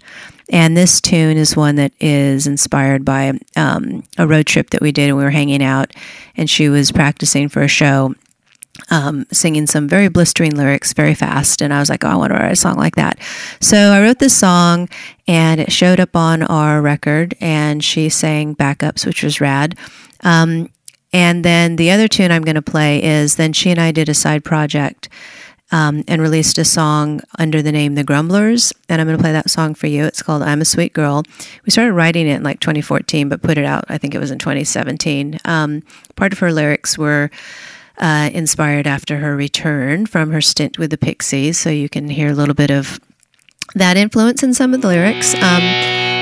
And 0.49 0.77
this 0.77 1.01
tune 1.01 1.35
is 1.35 1.57
one 1.57 1.75
that 1.75 1.91
is 1.99 2.47
inspired 2.47 3.03
by 3.03 3.39
um, 3.57 4.03
a 4.17 4.25
road 4.25 4.45
trip 4.45 4.69
that 4.69 4.81
we 4.81 4.93
did, 4.93 5.09
and 5.09 5.17
we 5.17 5.23
were 5.23 5.31
hanging 5.31 5.63
out, 5.63 5.93
and 6.37 6.49
she 6.49 6.69
was 6.69 6.91
practicing 6.93 7.49
for 7.49 7.61
a 7.61 7.67
show 7.67 8.15
um, 8.89 9.25
singing 9.31 9.67
some 9.67 9.87
very 9.87 10.07
blistering 10.07 10.55
lyrics 10.55 10.93
very 10.93 11.13
fast. 11.13 11.61
And 11.61 11.73
I 11.73 11.79
was 11.79 11.89
like, 11.89 12.03
oh, 12.03 12.09
I 12.09 12.15
want 12.15 12.33
to 12.33 12.39
write 12.39 12.51
a 12.51 12.55
song 12.55 12.75
like 12.75 12.95
that. 12.95 13.19
So 13.61 13.77
I 13.77 14.01
wrote 14.01 14.19
this 14.19 14.35
song 14.35 14.89
and 15.27 15.61
it 15.61 15.71
showed 15.71 15.99
up 15.99 16.15
on 16.15 16.43
our 16.43 16.81
record 16.81 17.35
and 17.39 17.83
she 17.83 18.09
sang 18.09 18.55
backups, 18.55 19.05
which 19.05 19.23
was 19.23 19.39
rad. 19.39 19.77
Um, 20.21 20.69
and 21.11 21.45
then 21.45 21.75
the 21.75 21.91
other 21.91 22.07
tune 22.07 22.31
I'm 22.31 22.41
going 22.41 22.55
to 22.55 22.61
play 22.61 23.03
is 23.03 23.35
then 23.35 23.53
she 23.53 23.69
and 23.69 23.79
I 23.79 23.91
did 23.91 24.09
a 24.09 24.15
side 24.15 24.43
project 24.43 25.09
um, 25.71 26.03
and 26.07 26.21
released 26.21 26.57
a 26.57 26.65
song 26.65 27.21
under 27.37 27.61
the 27.61 27.71
name 27.71 27.95
The 27.95 28.03
Grumblers. 28.03 28.73
And 28.89 28.99
I'm 28.99 29.07
going 29.07 29.17
to 29.17 29.23
play 29.23 29.31
that 29.31 29.49
song 29.49 29.75
for 29.75 29.87
you. 29.87 30.05
It's 30.05 30.23
called 30.23 30.41
I'm 30.41 30.61
a 30.61 30.65
Sweet 30.65 30.93
Girl. 30.93 31.23
We 31.65 31.71
started 31.71 31.93
writing 31.93 32.27
it 32.27 32.37
in 32.37 32.43
like 32.43 32.59
2014, 32.59 33.29
but 33.29 33.43
put 33.43 33.59
it 33.59 33.65
out, 33.65 33.85
I 33.89 33.99
think 33.99 34.15
it 34.15 34.19
was 34.19 34.31
in 34.31 34.39
2017. 34.39 35.39
Um, 35.45 35.83
part 36.15 36.33
of 36.33 36.39
her 36.39 36.51
lyrics 36.51 36.97
were 36.97 37.29
uh, 37.97 38.29
inspired 38.33 38.87
after 38.87 39.17
her 39.17 39.35
return 39.35 40.05
from 40.05 40.31
her 40.31 40.41
stint 40.41 40.77
with 40.77 40.91
the 40.91 40.97
Pixies. 40.97 41.57
So 41.57 41.69
you 41.69 41.89
can 41.89 42.09
hear 42.09 42.29
a 42.29 42.33
little 42.33 42.55
bit 42.55 42.71
of 42.71 42.99
that 43.75 43.97
influence 43.97 44.43
in 44.43 44.53
some 44.53 44.73
of 44.73 44.81
the 44.81 44.87
lyrics. 44.87 45.33
Um, 45.35 45.63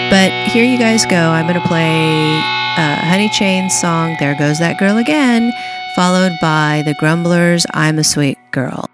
but 0.10 0.32
here 0.50 0.66
you 0.66 0.78
guys 0.78 1.06
go. 1.06 1.30
I'm 1.30 1.48
going 1.48 1.62
to 1.62 1.68
play 1.68 2.38
uh, 2.78 2.96
Honey 2.96 3.30
Chain's 3.30 3.80
song, 3.80 4.16
There 4.20 4.38
Goes 4.38 4.60
That 4.60 4.80
Girl 4.80 4.98
Again, 4.98 5.52
followed 5.96 6.34
by 6.42 6.84
The 6.86 6.96
Grumblers, 6.96 7.66
I'm 7.74 8.00
a 8.00 8.04
Sweet 8.04 8.38
Girl. 8.52 8.90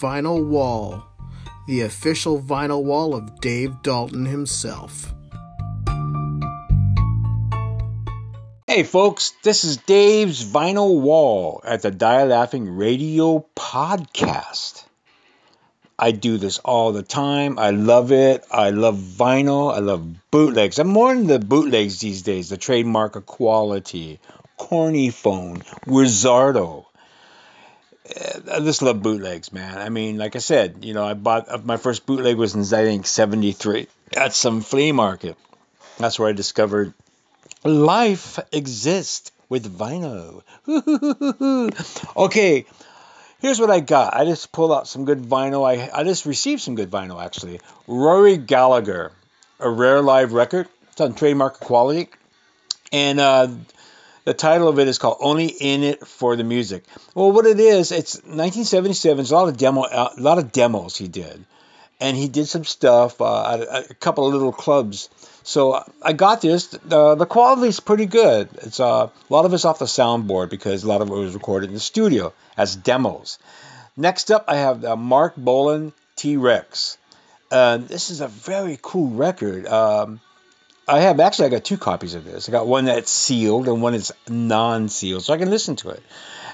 Vinyl 0.00 0.46
Wall, 0.46 1.04
the 1.66 1.82
official 1.82 2.40
vinyl 2.40 2.82
wall 2.82 3.14
of 3.14 3.40
Dave 3.40 3.82
Dalton 3.82 4.26
himself. 4.26 5.12
Hey 8.66 8.84
folks, 8.84 9.34
this 9.42 9.64
is 9.64 9.76
Dave's 9.76 10.42
Vinyl 10.42 11.00
Wall 11.00 11.60
at 11.64 11.82
the 11.82 11.90
Die 11.90 12.24
Laughing 12.24 12.74
Radio 12.76 13.44
Podcast. 13.54 14.84
I 15.98 16.10
do 16.10 16.38
this 16.38 16.58
all 16.58 16.92
the 16.92 17.02
time. 17.02 17.58
I 17.58 17.70
love 17.70 18.12
it. 18.12 18.44
I 18.50 18.70
love 18.70 18.96
vinyl. 18.96 19.72
I 19.72 19.80
love 19.80 20.30
bootlegs. 20.30 20.78
I'm 20.78 20.88
more 20.88 21.12
into 21.12 21.38
the 21.38 21.38
bootlegs 21.38 22.00
these 22.00 22.22
days, 22.22 22.48
the 22.48 22.56
trademark 22.56 23.14
of 23.14 23.26
quality, 23.26 24.20
Kornyfone, 24.58 25.62
Wizardo. 25.86 26.86
I 28.52 28.60
just 28.60 28.82
love 28.82 29.02
bootlegs, 29.02 29.52
man. 29.52 29.78
I 29.78 29.88
mean, 29.88 30.18
like 30.18 30.36
I 30.36 30.40
said, 30.40 30.84
you 30.84 30.94
know, 30.94 31.04
I 31.04 31.14
bought 31.14 31.48
uh, 31.48 31.58
my 31.58 31.76
first 31.76 32.06
bootleg 32.06 32.36
was 32.36 32.54
in 32.54 32.60
I 32.60 32.84
think 32.84 33.06
'73 33.06 33.86
at 34.16 34.34
some 34.34 34.60
flea 34.60 34.92
market. 34.92 35.36
That's 35.98 36.18
where 36.18 36.28
I 36.28 36.32
discovered 36.32 36.94
life 37.64 38.38
exists 38.50 39.30
with 39.48 39.78
vinyl. 39.78 40.42
okay, 42.16 42.66
here's 43.40 43.60
what 43.60 43.70
I 43.70 43.80
got. 43.80 44.14
I 44.14 44.24
just 44.24 44.52
pulled 44.52 44.72
out 44.72 44.88
some 44.88 45.04
good 45.04 45.22
vinyl. 45.22 45.66
I 45.66 45.90
I 45.92 46.04
just 46.04 46.26
received 46.26 46.62
some 46.62 46.74
good 46.74 46.90
vinyl 46.90 47.22
actually. 47.22 47.60
Rory 47.86 48.36
Gallagher, 48.36 49.12
a 49.60 49.70
rare 49.70 50.02
live 50.02 50.32
record. 50.32 50.68
It's 50.90 51.00
on 51.00 51.14
trademark 51.14 51.60
quality, 51.60 52.08
and 52.92 53.20
uh, 53.20 53.48
the 54.24 54.34
title 54.34 54.68
of 54.68 54.78
it 54.78 54.88
is 54.88 54.98
called 54.98 55.18
"Only 55.20 55.46
in 55.46 55.82
It 55.82 56.06
for 56.06 56.36
the 56.36 56.44
Music." 56.44 56.84
Well, 57.14 57.32
what 57.32 57.46
it 57.46 57.58
is, 57.58 57.92
it's 57.92 58.16
1977. 58.16 59.20
It's 59.20 59.30
a 59.30 59.34
lot 59.34 59.48
of 59.48 59.56
demo, 59.56 59.82
a 59.82 60.12
lot 60.18 60.38
of 60.38 60.52
demos 60.52 60.96
he 60.96 61.08
did, 61.08 61.44
and 62.00 62.16
he 62.16 62.28
did 62.28 62.46
some 62.46 62.64
stuff 62.64 63.20
uh, 63.20 63.54
at 63.54 63.90
a, 63.90 63.94
couple 63.94 64.26
of 64.26 64.32
little 64.32 64.52
clubs. 64.52 65.08
So 65.42 65.82
I 66.00 66.12
got 66.12 66.40
this. 66.40 66.66
The 66.66 67.14
the 67.14 67.26
quality 67.26 67.68
is 67.68 67.80
pretty 67.80 68.06
good. 68.06 68.48
It's 68.62 68.80
uh, 68.80 69.08
a 69.08 69.32
lot 69.32 69.44
of 69.44 69.54
it's 69.54 69.64
off 69.64 69.78
the 69.78 69.86
soundboard 69.86 70.50
because 70.50 70.84
a 70.84 70.88
lot 70.88 71.00
of 71.00 71.08
it 71.08 71.14
was 71.14 71.34
recorded 71.34 71.68
in 71.68 71.74
the 71.74 71.80
studio 71.80 72.32
as 72.56 72.76
demos. 72.76 73.38
Next 73.96 74.30
up, 74.30 74.44
I 74.48 74.56
have 74.56 74.80
the 74.80 74.96
Marc 74.96 75.36
Bolan 75.36 75.92
T 76.16 76.36
Rex. 76.36 76.96
Uh, 77.50 77.76
this 77.76 78.08
is 78.08 78.22
a 78.22 78.28
very 78.28 78.78
cool 78.80 79.10
record. 79.10 79.66
Um, 79.66 80.20
I 80.88 81.00
have 81.00 81.20
actually 81.20 81.46
I 81.46 81.50
got 81.50 81.64
two 81.64 81.76
copies 81.76 82.14
of 82.14 82.24
this. 82.24 82.48
I 82.48 82.52
got 82.52 82.66
one 82.66 82.86
that's 82.86 83.10
sealed 83.10 83.68
and 83.68 83.80
one 83.82 83.92
that's 83.92 84.12
non-sealed, 84.28 85.22
so 85.22 85.32
I 85.32 85.38
can 85.38 85.50
listen 85.50 85.76
to 85.76 85.90
it. 85.90 86.02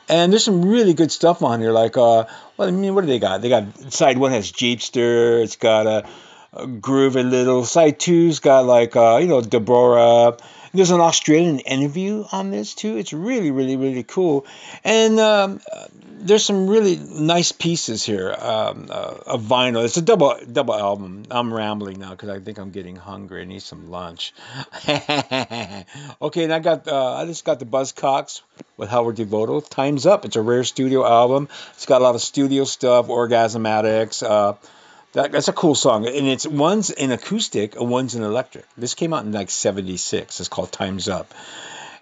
And 0.09 0.32
there's 0.32 0.44
some 0.44 0.64
really 0.64 0.94
good 0.94 1.12
stuff 1.12 1.42
on 1.42 1.60
here. 1.60 1.72
Like, 1.72 1.96
uh, 1.96 2.24
well, 2.56 2.68
I 2.68 2.70
mean, 2.70 2.94
what 2.94 3.02
do 3.02 3.06
they 3.06 3.18
got? 3.18 3.42
They 3.42 3.48
got 3.48 3.92
side 3.92 4.18
one 4.18 4.32
has 4.32 4.50
Jeepster. 4.50 5.42
It's 5.42 5.56
got 5.56 5.86
a, 5.86 6.05
a 6.05 6.09
groovy 6.54 7.28
little. 7.28 7.64
Side 7.64 7.98
two's 7.98 8.40
got 8.40 8.64
like 8.64 8.96
uh, 8.96 9.18
you 9.20 9.28
know 9.28 9.40
Deborah. 9.40 10.36
There's 10.74 10.90
an 10.90 11.00
Australian 11.00 11.60
interview 11.60 12.24
on 12.30 12.50
this 12.50 12.74
too. 12.74 12.98
It's 12.98 13.12
really, 13.12 13.50
really, 13.50 13.76
really 13.76 14.02
cool. 14.02 14.44
And 14.84 15.18
um, 15.18 15.60
there's 16.20 16.44
some 16.44 16.68
really 16.68 16.96
nice 16.96 17.52
pieces 17.52 18.04
here 18.04 18.32
um, 18.32 18.88
uh, 18.90 19.14
of 19.26 19.42
vinyl. 19.42 19.84
It's 19.84 19.96
a 19.96 20.02
double 20.02 20.36
double 20.50 20.74
album. 20.74 21.24
I'm 21.30 21.52
rambling 21.52 22.00
now 22.00 22.10
because 22.10 22.28
I 22.28 22.40
think 22.40 22.58
I'm 22.58 22.70
getting 22.70 22.96
hungry. 22.96 23.42
I 23.42 23.44
need 23.44 23.62
some 23.62 23.90
lunch. 23.90 24.34
okay, 24.88 26.44
and 26.44 26.52
I 26.52 26.58
got 26.58 26.88
uh, 26.88 27.14
I 27.14 27.24
just 27.26 27.44
got 27.44 27.58
the 27.60 27.66
Buzzcocks 27.66 28.42
with 28.76 28.88
Howard 28.88 29.16
Devoto. 29.16 29.66
Time's 29.68 30.06
up. 30.06 30.24
It's 30.24 30.36
a 30.36 30.42
rare 30.42 30.64
studio 30.64 31.06
album. 31.06 31.48
It's 31.74 31.86
got 31.86 32.00
a 32.00 32.04
lot 32.04 32.14
of 32.14 32.20
studio 32.20 32.64
stuff, 32.64 33.08
Orgasm 33.08 33.64
Addict. 33.64 34.22
Uh, 34.22 34.54
that, 35.12 35.32
that's 35.32 35.48
a 35.48 35.52
cool 35.52 35.74
song, 35.74 36.06
and 36.06 36.26
it's 36.26 36.47
one's 36.47 36.90
in 36.90 37.12
acoustic 37.12 37.76
and 37.76 37.90
one's 37.90 38.14
in 38.14 38.22
electric. 38.22 38.66
This 38.76 38.94
came 38.94 39.14
out 39.14 39.24
in 39.24 39.32
like 39.32 39.51
'76. 39.51 40.40
It's 40.40 40.48
called 40.48 40.72
Time's 40.72 41.09
Up. 41.09 41.32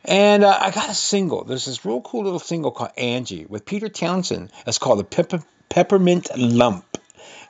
And 0.04 0.44
uh, 0.44 0.56
I 0.60 0.70
got 0.70 0.88
a 0.88 0.94
single. 0.94 1.44
There's 1.44 1.64
this 1.64 1.84
real 1.84 2.00
cool 2.00 2.24
little 2.24 2.38
single 2.38 2.70
called 2.70 2.92
Angie 2.96 3.44
with 3.44 3.64
Peter 3.64 3.88
Townshend. 3.88 4.50
It's 4.66 4.78
called 4.78 5.00
the 5.00 5.04
Pepper, 5.04 5.42
Peppermint 5.68 6.28
Lump. 6.36 6.84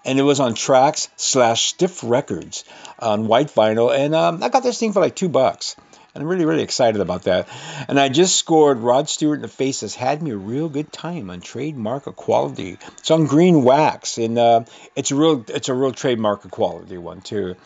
And 0.07 0.19
it 0.19 0.23
was 0.23 0.41
on 0.41 0.55
tracks 0.55 1.09
slash 1.16 1.66
stiff 1.66 2.03
records 2.03 2.65
on 2.99 3.27
white 3.27 3.49
vinyl. 3.49 3.95
And 3.95 4.15
um, 4.15 4.43
I 4.43 4.49
got 4.49 4.62
this 4.62 4.78
thing 4.78 4.93
for 4.93 5.01
like 5.01 5.16
two 5.16 5.28
bucks. 5.28 5.77
And 6.16 6.22
I'm 6.22 6.30
really, 6.30 6.47
really 6.47 6.62
excited 6.62 7.02
about 7.02 7.24
that. 7.24 7.47
And 7.88 8.01
I 8.01 8.09
just 8.09 8.36
scored 8.36 8.78
Rod 8.78 9.06
Stewart 9.06 9.36
in 9.36 9.43
the 9.43 9.48
Face 9.48 9.82
has 9.82 9.94
had 9.94 10.22
me 10.22 10.30
a 10.30 10.36
real 10.36 10.70
good 10.70 10.90
time 10.90 11.28
on 11.28 11.43
trademark 11.43 12.06
of 12.06 12.16
quality. 12.16 12.78
It's 12.97 13.10
on 13.10 13.26
green 13.26 13.64
wax. 13.64 14.16
And 14.16 14.38
uh, 14.38 14.64
it's 14.94 15.10
a 15.10 15.14
real 15.14 15.44
it's 15.47 15.68
a 15.68 15.74
real 15.74 15.93
trademark 15.93 16.47
of 16.47 16.51
quality 16.51 16.97
one 16.97 17.20
too. 17.20 17.56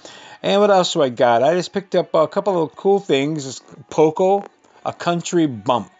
And 0.42 0.60
what 0.60 0.68
else 0.68 0.94
do 0.94 1.00
I 1.00 1.10
got? 1.10 1.44
I 1.44 1.54
just 1.54 1.72
picked 1.72 1.94
up 1.94 2.12
a 2.12 2.26
couple 2.26 2.60
of 2.60 2.74
cool 2.74 2.98
things. 2.98 3.46
It's 3.46 3.62
Poco, 3.88 4.44
a 4.84 4.92
country 4.92 5.46
bump. 5.46 5.92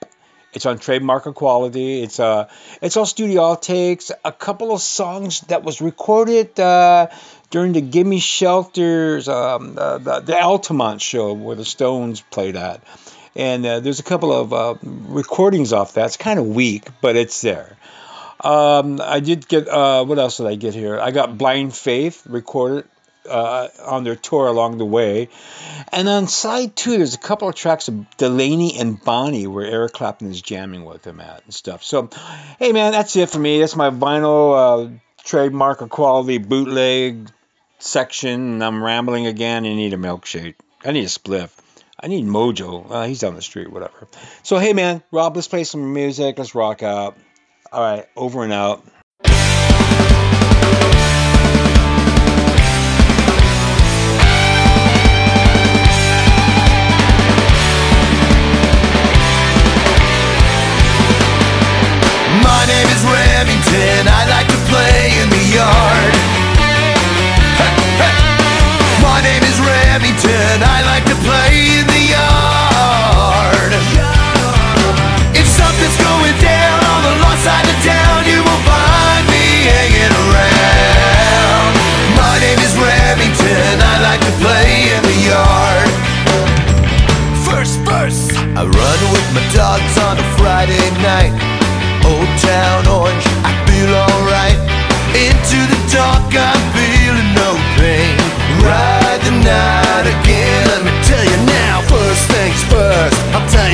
It's 0.52 0.66
on 0.66 0.80
trademark 0.80 1.26
of 1.26 1.36
quality. 1.36 2.02
It's 2.02 2.18
uh, 2.18 2.48
it's 2.82 2.96
all 2.96 3.06
studio 3.06 3.54
takes. 3.54 4.10
A 4.24 4.32
couple 4.32 4.72
of 4.72 4.80
songs 4.82 5.42
that 5.42 5.62
was 5.62 5.80
recorded 5.80 6.58
uh, 6.58 7.06
during 7.50 7.72
the 7.72 7.80
Gimme 7.80 8.20
Shelters, 8.20 9.28
um, 9.28 9.76
uh, 9.76 9.98
the, 9.98 10.20
the 10.20 10.40
Altamont 10.40 11.02
show 11.02 11.32
where 11.32 11.56
the 11.56 11.64
Stones 11.64 12.20
played 12.20 12.56
at. 12.56 12.82
And 13.36 13.64
uh, 13.64 13.80
there's 13.80 14.00
a 14.00 14.04
couple 14.04 14.32
of 14.32 14.52
uh, 14.52 14.74
recordings 14.82 15.72
off 15.72 15.94
that. 15.94 16.06
It's 16.06 16.16
kind 16.16 16.38
of 16.38 16.46
weak, 16.46 16.88
but 17.00 17.16
it's 17.16 17.40
there. 17.42 17.76
Um, 18.42 19.00
I 19.02 19.20
did 19.20 19.46
get, 19.46 19.68
uh, 19.68 20.04
what 20.04 20.18
else 20.18 20.38
did 20.38 20.46
I 20.46 20.54
get 20.54 20.74
here? 20.74 20.98
I 20.98 21.10
got 21.10 21.36
Blind 21.36 21.74
Faith 21.74 22.22
recorded 22.26 22.86
uh, 23.28 23.68
on 23.84 24.04
their 24.04 24.16
tour 24.16 24.46
along 24.46 24.78
the 24.78 24.86
way. 24.86 25.28
And 25.92 26.08
on 26.08 26.26
side 26.26 26.74
two, 26.74 26.96
there's 26.96 27.14
a 27.14 27.18
couple 27.18 27.48
of 27.48 27.54
tracks 27.54 27.88
of 27.88 28.16
Delaney 28.16 28.78
and 28.78 29.02
Bonnie 29.02 29.46
where 29.46 29.66
Eric 29.66 29.92
Clapton 29.92 30.30
is 30.30 30.40
jamming 30.40 30.84
with 30.84 31.02
them 31.02 31.20
at 31.20 31.44
and 31.44 31.52
stuff. 31.52 31.82
So, 31.82 32.08
hey 32.58 32.72
man, 32.72 32.92
that's 32.92 33.14
it 33.16 33.28
for 33.28 33.38
me. 33.38 33.60
That's 33.60 33.76
my 33.76 33.90
vinyl 33.90 34.88
uh, 34.88 34.90
trademark 35.24 35.82
of 35.82 35.90
quality 35.90 36.38
bootleg 36.38 37.30
section. 37.82 38.54
And 38.54 38.64
I'm 38.64 38.82
rambling 38.82 39.26
again. 39.26 39.64
I 39.64 39.74
need 39.74 39.92
a 39.92 39.96
milkshake. 39.96 40.54
I 40.84 40.92
need 40.92 41.04
a 41.04 41.08
spliff. 41.08 41.50
I 42.02 42.06
need 42.06 42.24
Mojo. 42.24 42.90
Uh, 42.90 43.04
he's 43.04 43.20
down 43.20 43.34
the 43.34 43.42
street, 43.42 43.70
whatever. 43.70 44.08
So, 44.42 44.58
hey 44.58 44.72
man, 44.72 45.02
Rob, 45.12 45.36
let's 45.36 45.48
play 45.48 45.64
some 45.64 45.92
music. 45.92 46.38
Let's 46.38 46.54
rock 46.54 46.82
out. 46.82 47.16
All 47.70 47.82
right, 47.82 48.06
over 48.16 48.42
and 48.42 48.52
out. 48.52 48.82
My 62.42 62.64
name 62.66 62.88
is 62.88 63.02
Remington. 63.04 64.08
I 64.08 64.26
like 64.30 64.48
to 64.48 64.56
play 64.72 65.20
in 65.22 65.28
the 65.28 65.44
yard. 65.54 66.39
Remington. 70.24 70.62
I 70.62 70.82
like 70.84 71.04
to 71.04 71.16
play 71.24 71.80
in 71.80 71.86
the 71.86 72.02
yard. 72.12 73.72
If 75.32 75.46
something's 75.46 75.96
going 75.96 76.36
down 76.40 76.80
on 76.84 77.00
the 77.08 77.14
lost 77.24 77.44
side 77.44 77.64
of 77.64 77.78
town, 77.80 78.24
you 78.28 78.42
will 78.44 78.62
find 78.68 79.24
me 79.28 79.44
hanging 79.64 80.12
around. 80.12 81.72
My 82.16 82.36
name 82.40 82.60
is 82.60 82.74
Remington. 82.76 83.80
I 83.80 83.96
like 84.04 84.20
to 84.20 84.34
play 84.44 84.92
in 84.92 85.02
the 85.08 85.18
yard. 85.32 85.88
First 87.48 87.80
verse. 87.88 88.28
I 88.56 88.64
run 88.64 89.00
with 89.12 89.28
my 89.32 89.44
dogs 89.54 89.96
on 90.04 90.18
a 90.18 90.26
Friday 90.36 90.90
night. 91.00 91.49
First. 103.00 103.22
I'm 103.34 103.48
tell 103.48 103.69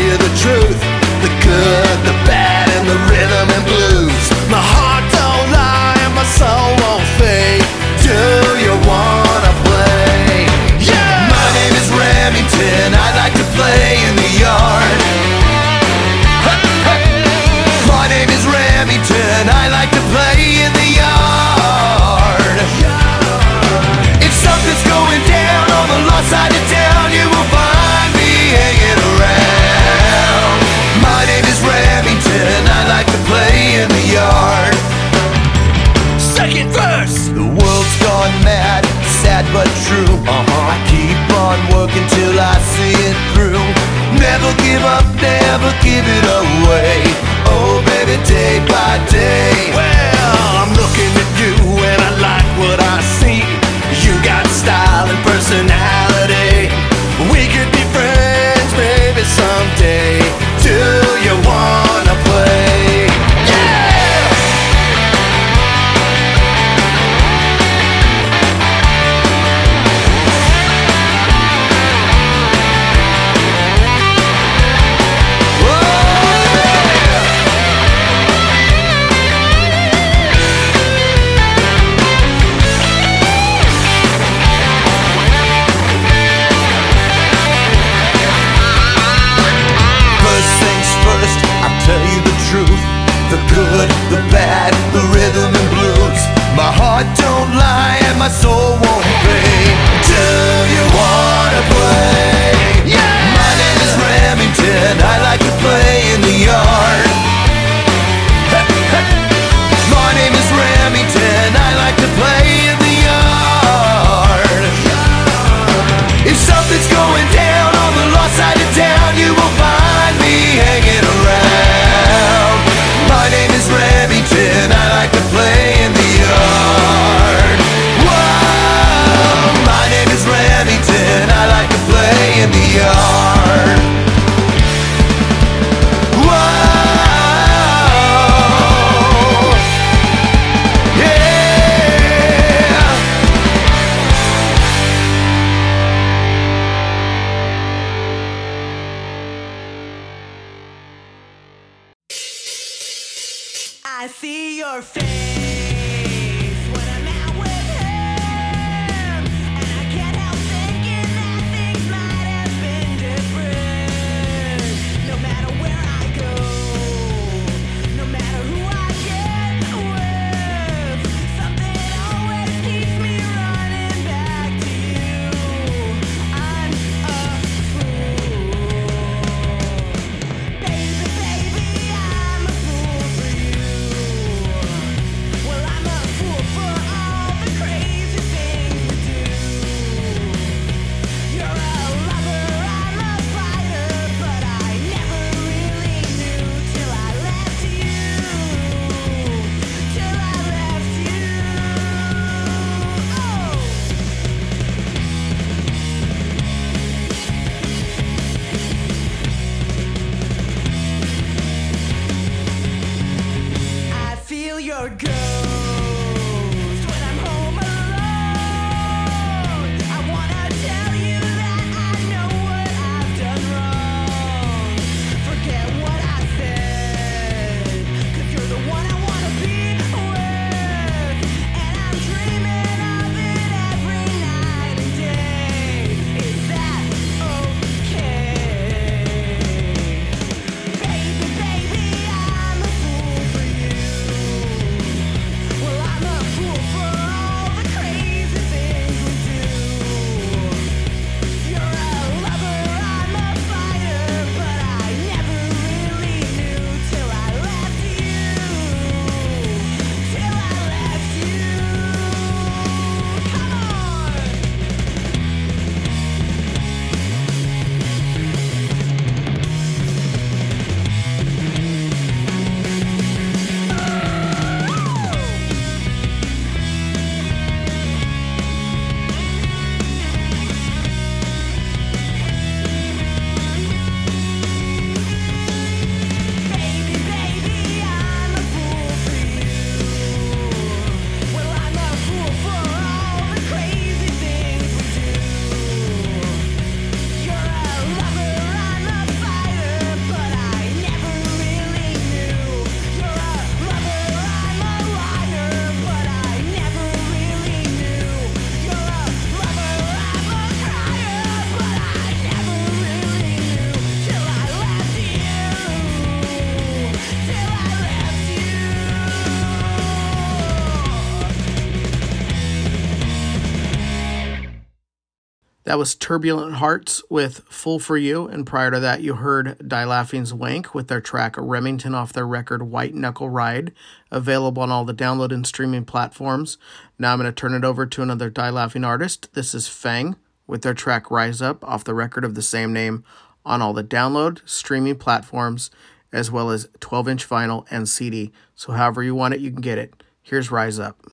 That 325.76 325.80
was 325.80 325.94
Turbulent 325.94 326.54
Hearts 326.54 327.02
with 327.10 327.40
Full 327.50 327.78
for 327.78 327.98
You, 327.98 328.26
and 328.26 328.46
prior 328.46 328.70
to 328.70 328.80
that, 328.80 329.02
you 329.02 329.16
heard 329.16 329.68
Die 329.68 329.84
Laughing's 329.84 330.32
Wank 330.32 330.74
with 330.74 330.88
their 330.88 331.02
track 331.02 331.34
Remington 331.36 331.94
off 331.94 332.14
their 332.14 332.26
record 332.26 332.62
White 332.62 332.94
Knuckle 332.94 333.28
Ride, 333.28 333.74
available 334.10 334.62
on 334.62 334.70
all 334.70 334.86
the 334.86 334.94
download 334.94 335.32
and 335.32 335.46
streaming 335.46 335.84
platforms. 335.84 336.56
Now 336.98 337.12
I'm 337.12 337.18
going 337.18 337.30
to 337.30 337.38
turn 337.38 337.52
it 337.52 337.62
over 337.62 337.84
to 337.84 338.00
another 338.00 338.30
Die 338.30 338.48
Laughing 338.48 338.84
artist. 338.84 339.34
This 339.34 339.54
is 339.54 339.68
Fang 339.68 340.16
with 340.46 340.62
their 340.62 340.72
track 340.72 341.10
Rise 341.10 341.42
Up 341.42 341.62
off 341.62 341.84
the 341.84 341.92
record 341.92 342.24
of 342.24 342.36
the 342.36 342.40
same 342.40 342.72
name 342.72 343.04
on 343.44 343.60
all 343.60 343.74
the 343.74 343.84
download, 343.84 344.40
streaming 344.48 344.96
platforms, 344.96 345.70
as 346.10 346.30
well 346.30 346.48
as 346.48 346.70
12 346.80 347.06
inch 347.06 347.28
vinyl 347.28 347.66
and 347.70 347.86
CD. 347.86 348.32
So, 348.54 348.72
however 348.72 349.02
you 349.02 349.14
want 349.14 349.34
it, 349.34 349.40
you 349.40 349.50
can 349.50 349.60
get 349.60 349.76
it. 349.76 350.02
Here's 350.22 350.50
Rise 350.50 350.78
Up. 350.78 351.06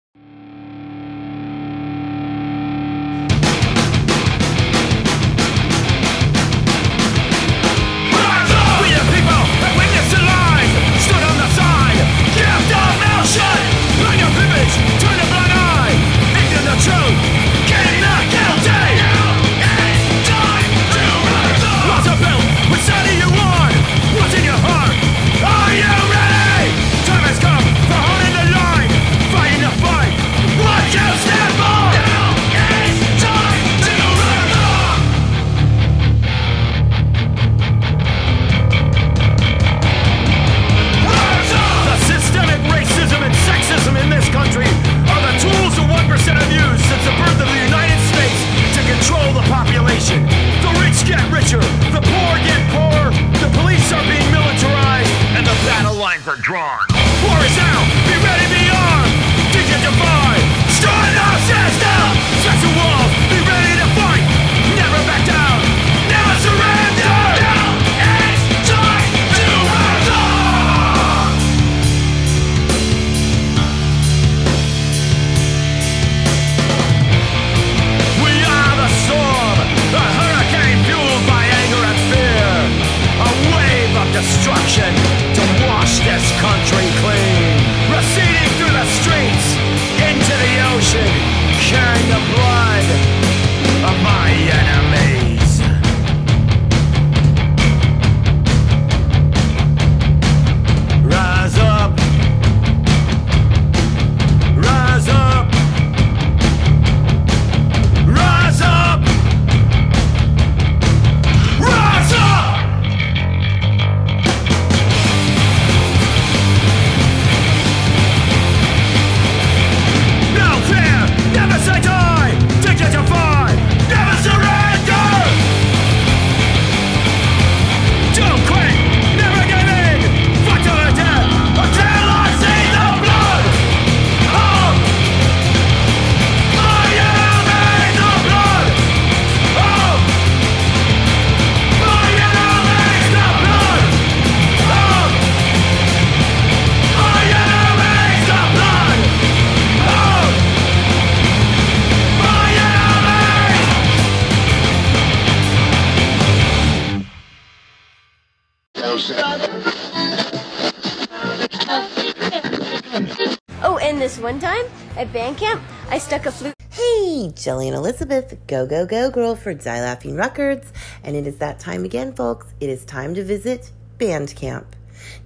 Hey, 167.44 167.50
Jillian 167.50 167.74
Elizabeth, 167.74 168.38
go, 168.48 168.66
go, 168.66 168.86
go, 168.86 169.10
girl 169.10 169.36
for 169.36 169.54
Laughing 169.54 170.16
Records. 170.16 170.72
And 171.04 171.16
it 171.16 171.28
is 171.28 171.38
that 171.38 171.60
time 171.60 171.84
again, 171.84 172.14
folks. 172.14 172.48
It 172.62 172.70
is 172.70 172.86
time 172.86 173.16
to 173.16 173.24
visit 173.24 173.72
Bandcamp. 173.98 174.66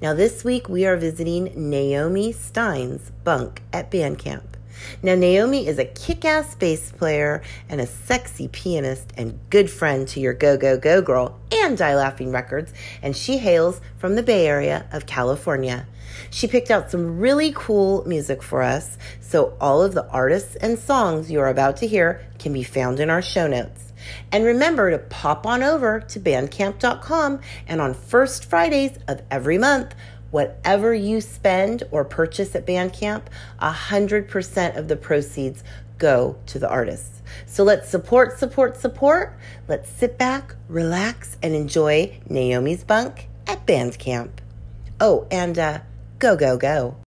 Now, 0.02 0.14
this 0.14 0.44
week 0.44 0.68
we 0.68 0.86
are 0.86 0.98
visiting 0.98 1.52
Naomi 1.70 2.32
Stein's 2.32 3.12
bunk 3.24 3.62
at 3.72 3.92
Bandcamp. 3.92 4.46
Now, 5.04 5.16
Naomi 5.16 5.68
is 5.68 5.78
a 5.78 5.86
kick 5.86 6.26
ass 6.26 6.56
bass 6.56 6.92
player 6.92 7.44
and 7.70 7.82
a 7.82 7.88
sexy 7.88 8.48
pianist 8.48 9.12
and 9.16 9.40
good 9.50 9.70
friend 9.70 10.08
to 10.10 10.20
your 10.20 10.34
Go 10.34 10.58
Go 10.58 10.78
Go 10.78 11.02
Girl 11.02 11.40
and 11.52 11.78
Die 11.78 11.96
Laughing 11.96 12.32
Records, 12.32 12.74
and 13.02 13.16
she 13.16 13.38
hails 13.38 13.80
from 13.98 14.16
the 14.16 14.24
Bay 14.24 14.48
Area 14.48 14.88
of 14.92 15.06
California. 15.06 15.86
She 16.30 16.48
picked 16.48 16.72
out 16.72 16.92
some 16.92 17.20
really 17.20 17.52
cool 17.56 18.04
music 18.06 18.44
for 18.44 18.62
us, 18.62 18.98
so 19.20 19.58
all 19.60 19.82
of 19.82 19.94
the 19.94 20.08
artists 20.10 20.56
and 20.56 20.78
songs 20.78 21.32
you're 21.32 21.48
about 21.48 21.78
to 21.78 21.88
hear 21.88 22.26
can 22.40 22.54
be 22.54 22.64
found 22.64 23.00
in 23.00 23.10
our 23.10 23.22
show 23.22 23.48
notes. 23.48 23.94
And 24.32 24.46
remember 24.46 24.92
to 24.92 25.00
pop 25.00 25.46
on 25.46 25.64
over 25.64 26.00
to 26.00 26.20
bandcamp.com 26.20 27.42
and 27.68 27.82
on 27.82 27.94
first 27.94 28.46
Fridays 28.46 28.98
of 29.08 29.22
every 29.32 29.58
month, 29.58 29.96
whatever 30.32 30.94
you 30.94 31.22
spend 31.22 31.84
or 31.92 32.04
purchase 32.04 32.56
at 32.56 32.66
Bandcamp, 32.66 33.24
100% 33.62 34.78
of 34.78 34.88
the 34.88 34.96
proceeds 34.96 35.64
go 35.98 36.38
to 36.46 36.60
the 36.60 36.70
artists. 36.70 37.22
So 37.46 37.64
let's 37.64 37.90
support, 37.90 38.38
support, 38.38 38.78
support. 38.78 39.38
Let's 39.68 39.90
sit 39.90 40.18
back, 40.18 40.56
relax, 40.68 41.38
and 41.42 41.56
enjoy 41.56 42.20
Naomi's 42.30 42.84
Bunk 42.84 43.30
at 43.48 43.66
Bandcamp. 43.66 44.30
Oh, 45.00 45.28
and 45.32 45.58
uh, 45.58 45.80
go, 46.20 46.36
go, 46.36 46.58
go. 46.58 47.07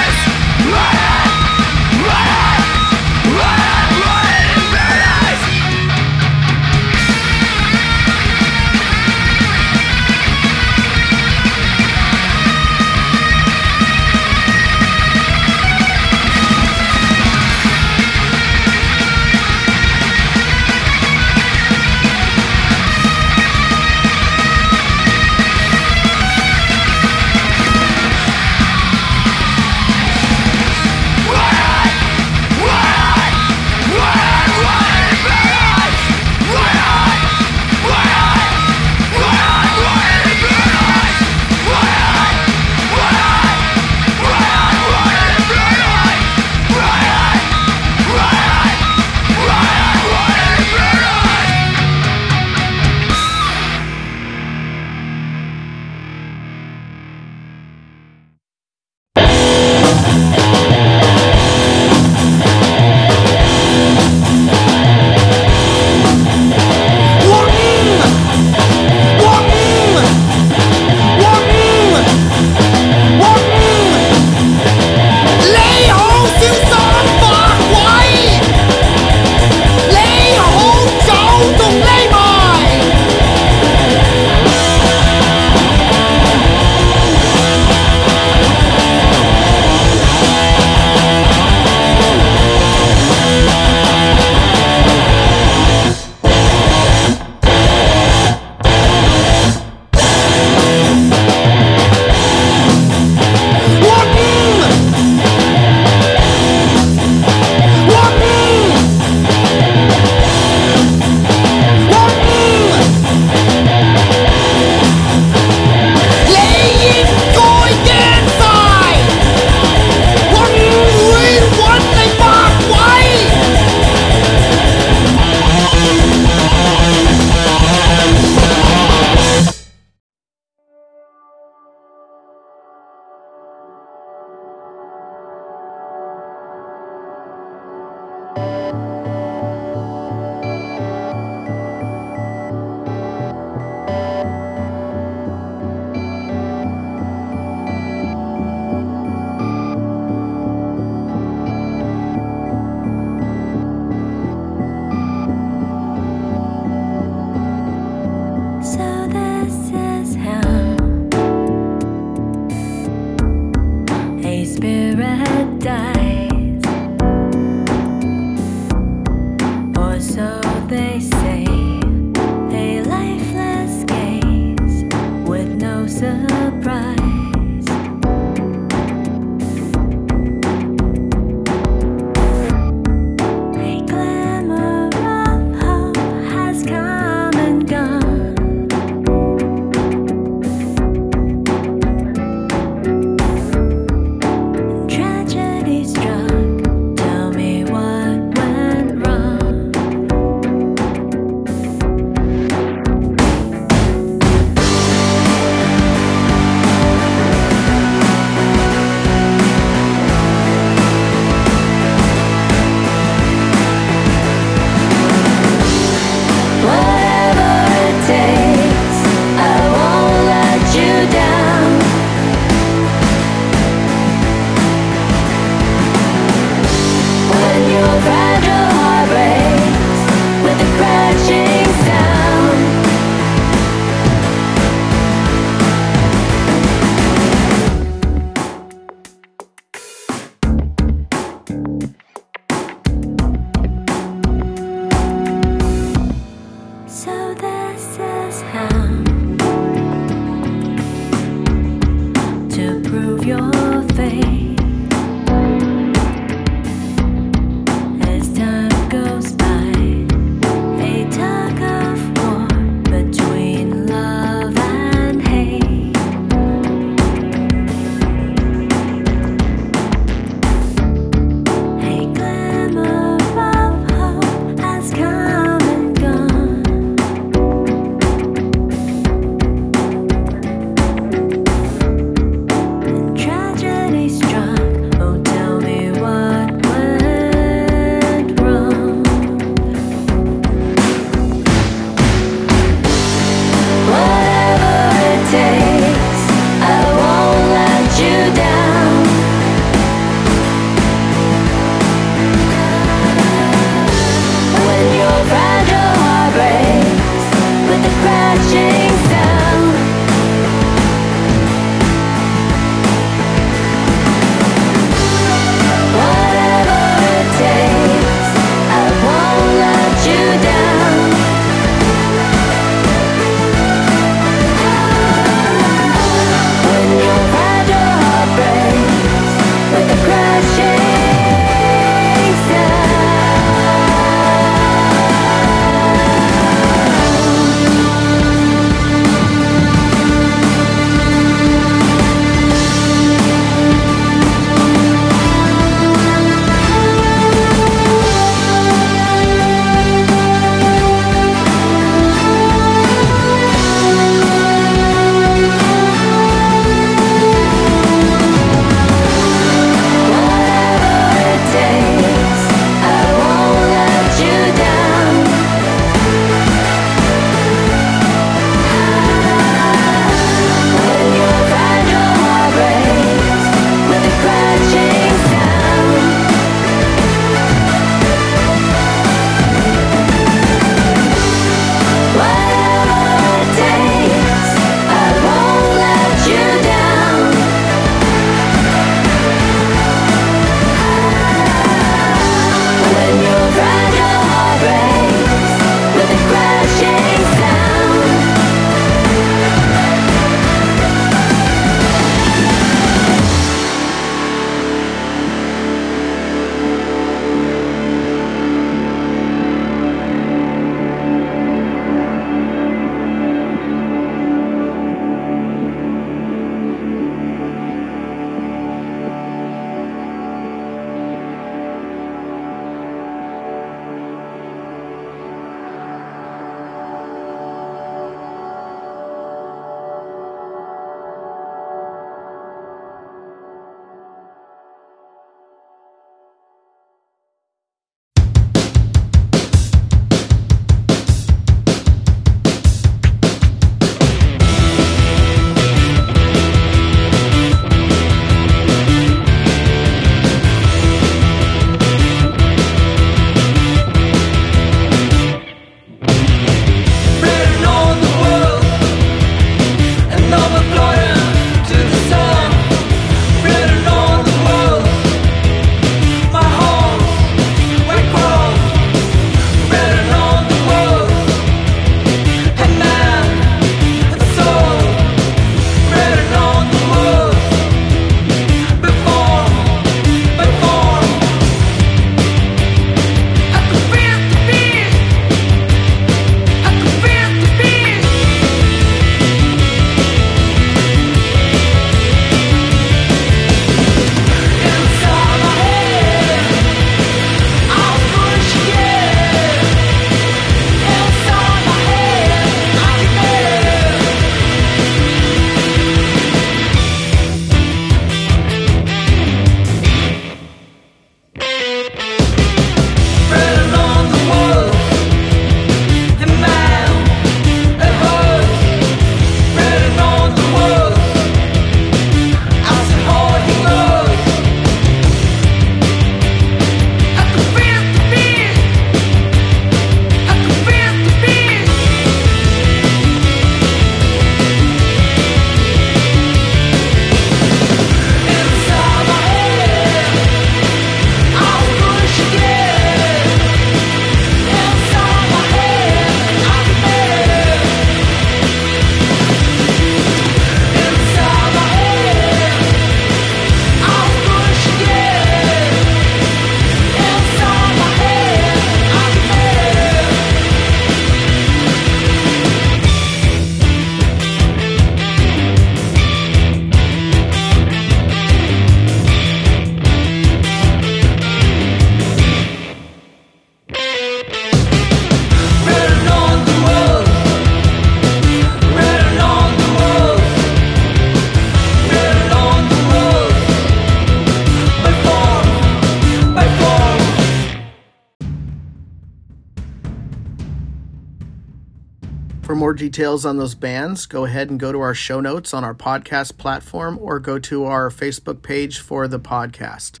Details 592.80 593.24
on 593.24 593.36
those 593.36 593.54
bands, 593.54 594.06
go 594.06 594.24
ahead 594.24 594.50
and 594.50 594.58
go 594.58 594.72
to 594.72 594.80
our 594.80 594.94
show 594.94 595.20
notes 595.20 595.54
on 595.54 595.62
our 595.62 595.74
podcast 595.74 596.36
platform 596.38 596.98
or 597.00 597.20
go 597.20 597.38
to 597.38 597.64
our 597.64 597.90
Facebook 597.90 598.42
page 598.42 598.80
for 598.80 599.06
the 599.06 599.20
podcast. 599.20 600.00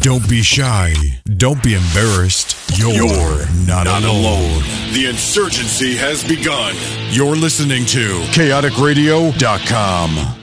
Don't 0.00 0.26
be 0.28 0.42
shy. 0.42 0.94
Don't 1.36 1.60
be 1.62 1.74
embarrassed. 1.74 2.56
You're, 2.78 2.94
not, 3.66 3.88
alone. 3.88 4.62
The 4.92 5.06
insurgency 5.10 5.96
has 5.96 6.22
begun. 6.26 6.74
You're 7.10 7.34
listening 7.34 7.84
to 7.86 8.20
chaoticradio.com. 8.30 10.37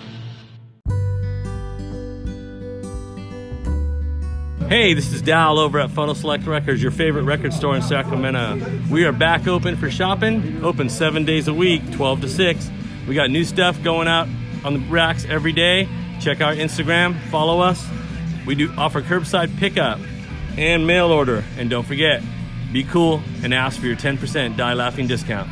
Hey, 4.86 4.94
this 4.94 5.12
is 5.12 5.24
Dal 5.24 5.58
over 5.58 5.80
at 5.80 5.90
Phono 5.90 6.16
Select 6.16 6.46
Records, 6.46 6.80
your 6.80 6.92
favorite 6.92 7.24
record 7.24 7.54
store 7.54 7.76
in 7.76 7.82
Sacramento. 7.82 8.62
We 8.92 9.04
are 9.06 9.12
back 9.12 9.48
open 9.48 9.78
for 9.78 9.90
shopping, 9.90 10.64
open 10.64 10.90
seven 10.90 11.26
days 11.26 11.48
a 11.48 11.54
week, 11.56 11.82
12 11.94 12.22
to 12.22 12.30
6. 12.30 12.72
We 13.08 13.16
got 13.16 13.32
new 13.32 13.44
stuff 13.46 13.82
going 13.82 14.08
out 14.08 14.28
on 14.64 14.74
the 14.76 14.80
racks 14.92 15.26
every 15.26 15.54
day. 15.54 15.90
Check 16.22 16.40
our 16.40 16.54
Instagram, 16.54 17.20
follow 17.32 17.62
us. 17.62 17.84
We 18.46 18.54
do 18.54 18.72
offer 18.78 19.02
curbside 19.02 19.58
pickup 19.58 20.00
and 20.56 20.86
mail 20.86 21.08
order. 21.12 21.44
And 21.58 21.68
don't 21.68 21.88
forget, 21.88 22.22
be 22.72 22.84
cool 22.84 23.24
and 23.42 23.56
ask 23.56 23.80
for 23.80 23.88
your 23.88 23.96
10% 23.96 24.56
Die 24.56 24.74
Laughing 24.76 25.08
discount. 25.08 25.50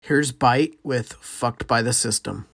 Here's 0.00 0.32
Bite 0.32 0.72
with 0.82 1.12
Fucked 1.12 1.66
by 1.66 1.82
the 1.82 1.92
System. 1.92 2.46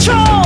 Control, 0.00 0.39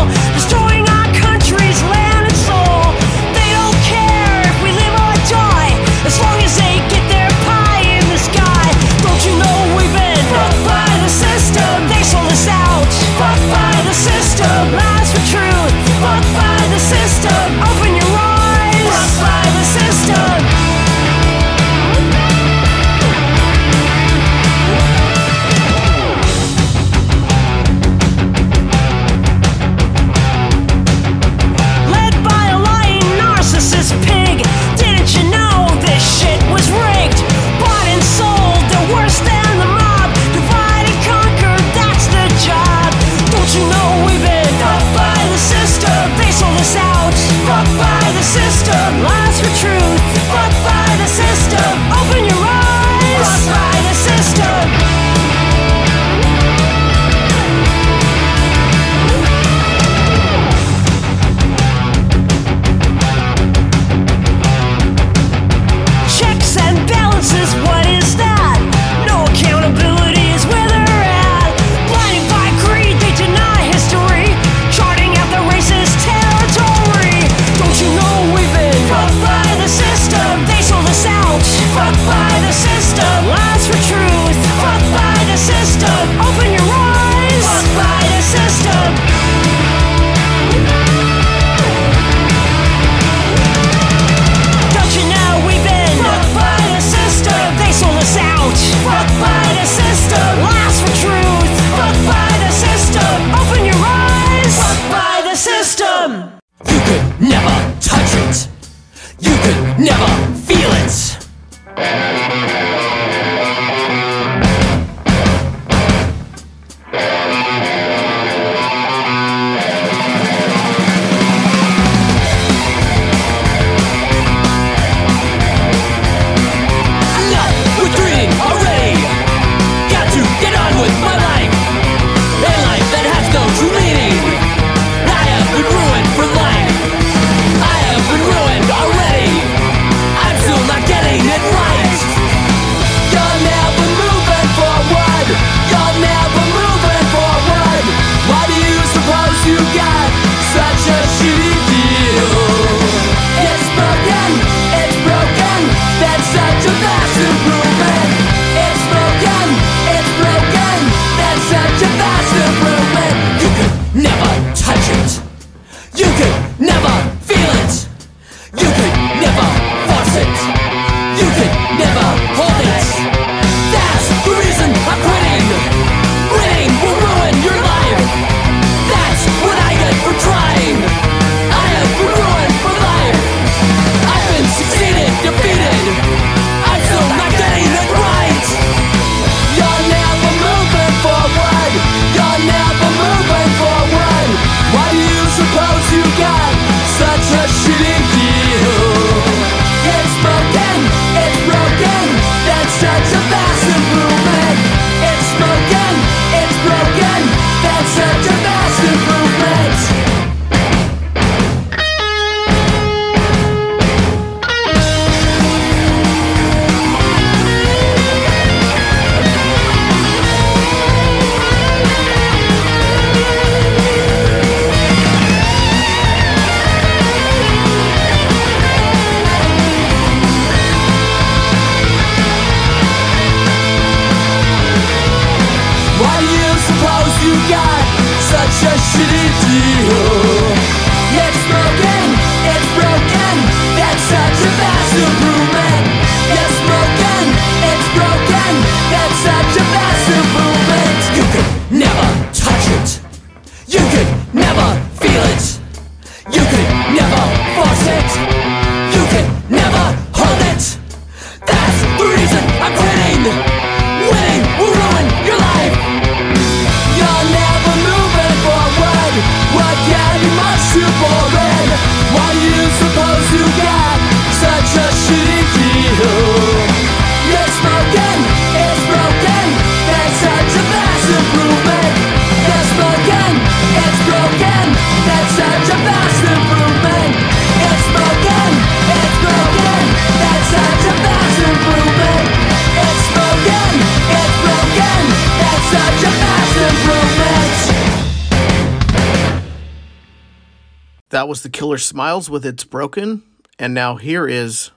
That 301.25 301.29
was 301.29 301.43
the 301.43 301.49
Killer 301.49 301.79
Smiles 301.79 302.29
with 302.29 302.45
It's 302.45 302.65
Broken. 302.65 303.23
And 303.59 303.73
now 303.73 303.97
here 303.97 304.29
is 304.29 304.73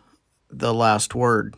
the 0.50 0.74
last 0.74 1.14
word. 1.14 1.58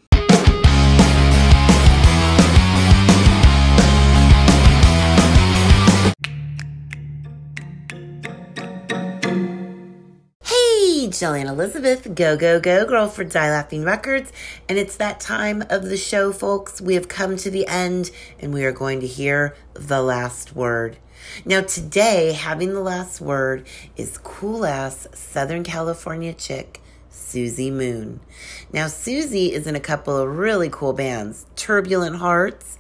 Hey, 10.42 11.06
Jillian 11.06 11.46
Elizabeth, 11.46 12.16
go, 12.16 12.36
go, 12.36 12.60
go, 12.60 12.84
girl 12.88 13.08
for 13.08 13.24
Die 13.24 13.52
Laughing 13.52 13.84
Records. 13.84 14.34
And 14.68 14.80
it's 14.80 14.98
that 14.98 15.20
time 15.20 15.64
of 15.70 15.84
the 15.84 15.98
show, 15.98 16.34
folks. 16.34 16.82
We 16.82 16.96
have 16.96 17.08
come 17.08 17.38
to 17.38 17.52
the 17.52 17.68
end 17.68 18.10
and 18.40 18.52
we 18.52 18.66
are 18.66 18.72
going 18.72 19.02
to 19.02 19.08
hear 19.08 19.56
the 19.76 20.02
last 20.02 20.56
word. 20.56 20.98
Now, 21.46 21.62
today, 21.62 22.34
having 22.34 22.74
the 22.74 22.82
last 22.82 23.22
word 23.22 23.68
is 23.96 24.18
cool 24.18 24.66
ass 24.66 25.08
Southern 25.14 25.64
California 25.64 26.34
chick, 26.34 26.82
Susie 27.10 27.72
Moon. 27.72 28.20
Now, 28.74 28.88
Susie 28.88 29.54
is 29.54 29.68
in 29.68 29.76
a 29.76 29.80
couple 29.80 30.18
of 30.18 30.38
really 30.38 30.70
cool 30.70 30.94
bands 30.94 31.46
Turbulent 31.56 32.18
Hearts, 32.18 32.78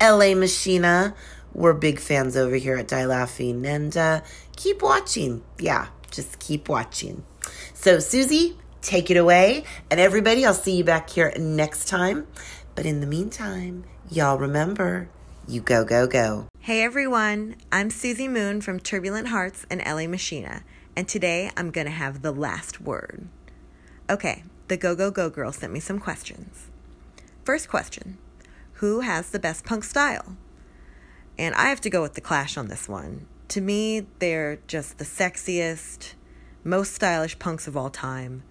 LA 0.00 0.34
Machina. 0.34 1.14
We're 1.54 1.74
big 1.74 2.00
fans 2.00 2.36
over 2.36 2.56
here 2.56 2.76
at 2.76 2.88
Die 2.88 3.04
Laughing. 3.06 3.66
And 3.66 3.96
uh, 3.96 4.20
keep 4.56 4.82
watching. 4.82 5.42
Yeah, 5.58 5.88
just 6.10 6.38
keep 6.38 6.68
watching. 6.68 7.24
So, 7.74 7.98
Susie, 7.98 8.56
take 8.80 9.10
it 9.10 9.16
away. 9.16 9.64
And 9.90 10.00
everybody, 10.00 10.46
I'll 10.46 10.54
see 10.54 10.76
you 10.76 10.84
back 10.84 11.10
here 11.10 11.32
next 11.38 11.88
time. 11.88 12.26
But 12.74 12.86
in 12.86 13.00
the 13.00 13.06
meantime, 13.06 13.84
y'all 14.10 14.38
remember 14.38 15.08
you 15.48 15.60
go, 15.60 15.84
go, 15.84 16.06
go. 16.06 16.51
Hey 16.64 16.84
everyone, 16.84 17.56
I'm 17.72 17.90
Susie 17.90 18.28
Moon 18.28 18.60
from 18.60 18.78
Turbulent 18.78 19.26
Hearts 19.26 19.66
and 19.68 19.82
LA 19.84 20.06
Machina, 20.06 20.62
and 20.94 21.08
today 21.08 21.50
I'm 21.56 21.72
gonna 21.72 21.90
have 21.90 22.22
the 22.22 22.30
last 22.30 22.80
word. 22.80 23.26
Okay, 24.08 24.44
the 24.68 24.76
Go 24.76 24.94
Go 24.94 25.10
Go 25.10 25.28
Girl 25.28 25.50
sent 25.50 25.72
me 25.72 25.80
some 25.80 25.98
questions. 25.98 26.70
First 27.42 27.68
question 27.68 28.16
Who 28.74 29.00
has 29.00 29.30
the 29.30 29.40
best 29.40 29.64
punk 29.64 29.82
style? 29.82 30.36
And 31.36 31.52
I 31.56 31.64
have 31.64 31.80
to 31.80 31.90
go 31.90 32.00
with 32.00 32.14
The 32.14 32.20
Clash 32.20 32.56
on 32.56 32.68
this 32.68 32.88
one. 32.88 33.26
To 33.48 33.60
me, 33.60 34.06
they're 34.20 34.60
just 34.68 34.98
the 34.98 35.04
sexiest, 35.04 36.14
most 36.62 36.94
stylish 36.94 37.40
punks 37.40 37.66
of 37.66 37.76
all 37.76 37.90
time. 37.90 38.44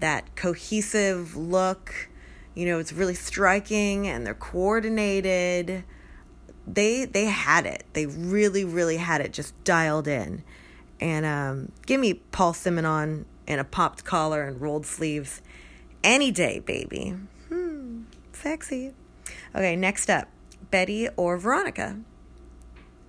That 0.00 0.36
cohesive 0.36 1.34
look, 1.34 2.10
you 2.54 2.66
know, 2.66 2.78
it's 2.78 2.92
really 2.92 3.14
striking 3.14 4.06
and 4.06 4.26
they're 4.26 4.34
coordinated 4.34 5.84
they 6.66 7.04
they 7.04 7.26
had 7.26 7.66
it. 7.66 7.84
They 7.92 8.06
really 8.06 8.64
really 8.64 8.96
had 8.96 9.20
it 9.20 9.32
just 9.32 9.52
dialed 9.64 10.08
in. 10.08 10.42
And 11.00 11.26
um, 11.26 11.72
give 11.86 12.00
me 12.00 12.14
Paul 12.14 12.52
Simonon 12.52 13.24
in 13.46 13.58
a 13.58 13.64
popped 13.64 14.04
collar 14.04 14.42
and 14.42 14.60
rolled 14.60 14.86
sleeves 14.86 15.42
any 16.02 16.30
day, 16.30 16.60
baby. 16.60 17.14
Hmm, 17.48 18.02
sexy. 18.32 18.92
Okay, 19.54 19.76
next 19.76 20.08
up, 20.08 20.28
Betty 20.70 21.08
or 21.16 21.36
Veronica. 21.36 21.98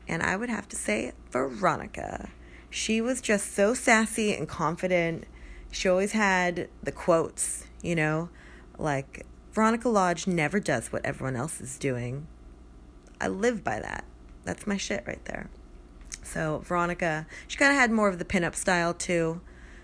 And 0.07 0.21
I 0.21 0.35
would 0.35 0.49
have 0.49 0.67
to 0.69 0.75
say 0.75 1.13
Veronica. 1.31 2.29
She 2.69 3.01
was 3.01 3.21
just 3.21 3.53
so 3.53 3.73
sassy 3.73 4.33
and 4.33 4.47
confident. 4.47 5.25
She 5.71 5.89
always 5.89 6.11
had 6.11 6.69
the 6.83 6.91
quotes, 6.91 7.65
you 7.81 7.95
know, 7.95 8.29
like 8.77 9.25
Veronica 9.53 9.89
Lodge 9.89 10.27
never 10.27 10.59
does 10.59 10.91
what 10.91 11.05
everyone 11.05 11.35
else 11.35 11.61
is 11.61 11.77
doing. 11.77 12.27
I 13.19 13.27
live 13.27 13.63
by 13.63 13.79
that. 13.79 14.05
That's 14.43 14.67
my 14.67 14.77
shit 14.77 15.03
right 15.07 15.23
there. 15.25 15.49
So 16.23 16.61
Veronica, 16.65 17.27
she 17.47 17.57
kind 17.57 17.71
of 17.71 17.77
had 17.77 17.91
more 17.91 18.07
of 18.07 18.19
the 18.19 18.25
pinup 18.25 18.55
style 18.55 18.93
too, 18.93 19.41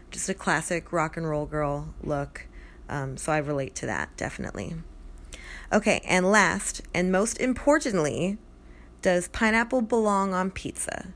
just 0.10 0.30
a 0.30 0.34
classic 0.34 0.92
rock 0.92 1.18
and 1.18 1.30
roll 1.30 1.46
girl 1.46 1.94
look. 2.04 2.48
Um, 2.90 3.16
so 3.18 3.32
I 3.32 3.38
relate 3.38 3.76
to 3.76 3.86
that 3.86 4.16
definitely. 4.18 4.76
Okay, 5.72 6.02
and 6.06 6.30
last 6.30 6.82
and 6.94 7.12
most 7.12 7.40
importantly, 7.40 8.38
does 9.02 9.30
pineapple 9.30 9.82
belong 9.82 10.34
on 10.34 10.52
pizza? 10.52 11.14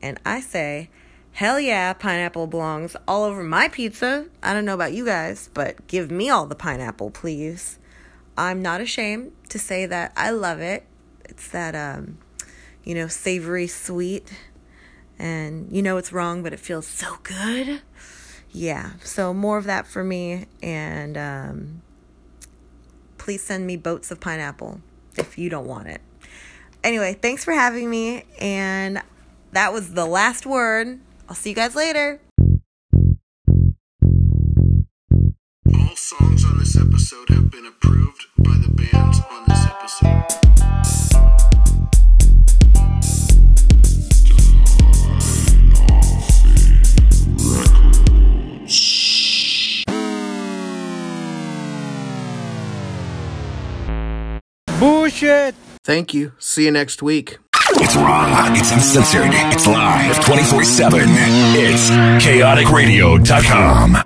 And 0.00 0.18
I 0.24 0.40
say, 0.40 0.88
hell 1.32 1.60
yeah, 1.60 1.92
pineapple 1.92 2.46
belongs 2.46 2.96
all 3.06 3.24
over 3.24 3.42
my 3.42 3.68
pizza. 3.68 4.26
I 4.42 4.54
don't 4.54 4.64
know 4.64 4.74
about 4.74 4.94
you 4.94 5.04
guys, 5.04 5.50
but 5.52 5.86
give 5.86 6.10
me 6.10 6.30
all 6.30 6.46
the 6.46 6.54
pineapple, 6.54 7.10
please. 7.10 7.78
I'm 8.36 8.62
not 8.62 8.80
ashamed 8.80 9.32
to 9.50 9.58
say 9.58 9.86
that 9.86 10.12
I 10.16 10.30
love 10.30 10.60
it 10.60 10.84
it's 11.26 11.48
that 11.48 11.74
um 11.74 12.18
you 12.84 12.94
know 12.94 13.08
savory 13.08 13.66
sweet. 13.66 14.32
And 15.18 15.70
you 15.70 15.82
know 15.82 15.96
it's 15.96 16.12
wrong 16.12 16.42
but 16.42 16.52
it 16.52 16.60
feels 16.60 16.86
so 16.86 17.18
good. 17.22 17.82
Yeah 18.50 18.92
so 19.02 19.32
more 19.34 19.58
of 19.58 19.64
that 19.64 19.86
for 19.86 20.04
me. 20.04 20.46
And 20.62 21.16
um 21.16 21.82
please 23.18 23.42
send 23.42 23.66
me 23.66 23.76
boats 23.76 24.10
of 24.10 24.20
pineapple 24.20 24.80
if 25.16 25.38
you 25.38 25.48
don't 25.48 25.66
want 25.66 25.88
it. 25.88 26.00
Anyway 26.82 27.14
thanks 27.20 27.44
for 27.44 27.52
having 27.52 27.88
me. 27.88 28.24
And 28.40 29.02
that 29.52 29.72
was 29.72 29.94
the 29.94 30.06
last 30.06 30.46
word. 30.46 31.00
I'll 31.28 31.36
see 31.36 31.50
you 31.50 31.56
guys 31.56 31.74
later. 31.74 32.20
All 35.72 35.96
songs 35.96 36.44
on 36.44 36.58
this 36.58 36.76
episode 36.76 37.28
have 37.30 37.50
been 37.50 37.66
approved 37.66 38.26
by 38.38 38.56
the 38.58 38.68
bands 38.68 39.20
on 39.30 39.44
this 39.48 39.64
episode. 39.64 40.43
Bullshit! 54.84 55.54
Thank 55.82 56.12
you. 56.12 56.32
See 56.38 56.66
you 56.66 56.70
next 56.70 57.02
week. 57.02 57.38
It's 57.76 57.96
raw, 57.96 58.52
it's 58.54 58.70
uncensored, 58.70 59.30
it's 59.32 59.66
live 59.66 60.22
24 60.26 60.62
7. 60.62 61.00
It's 61.56 61.88
chaoticradio.com. 62.22 63.96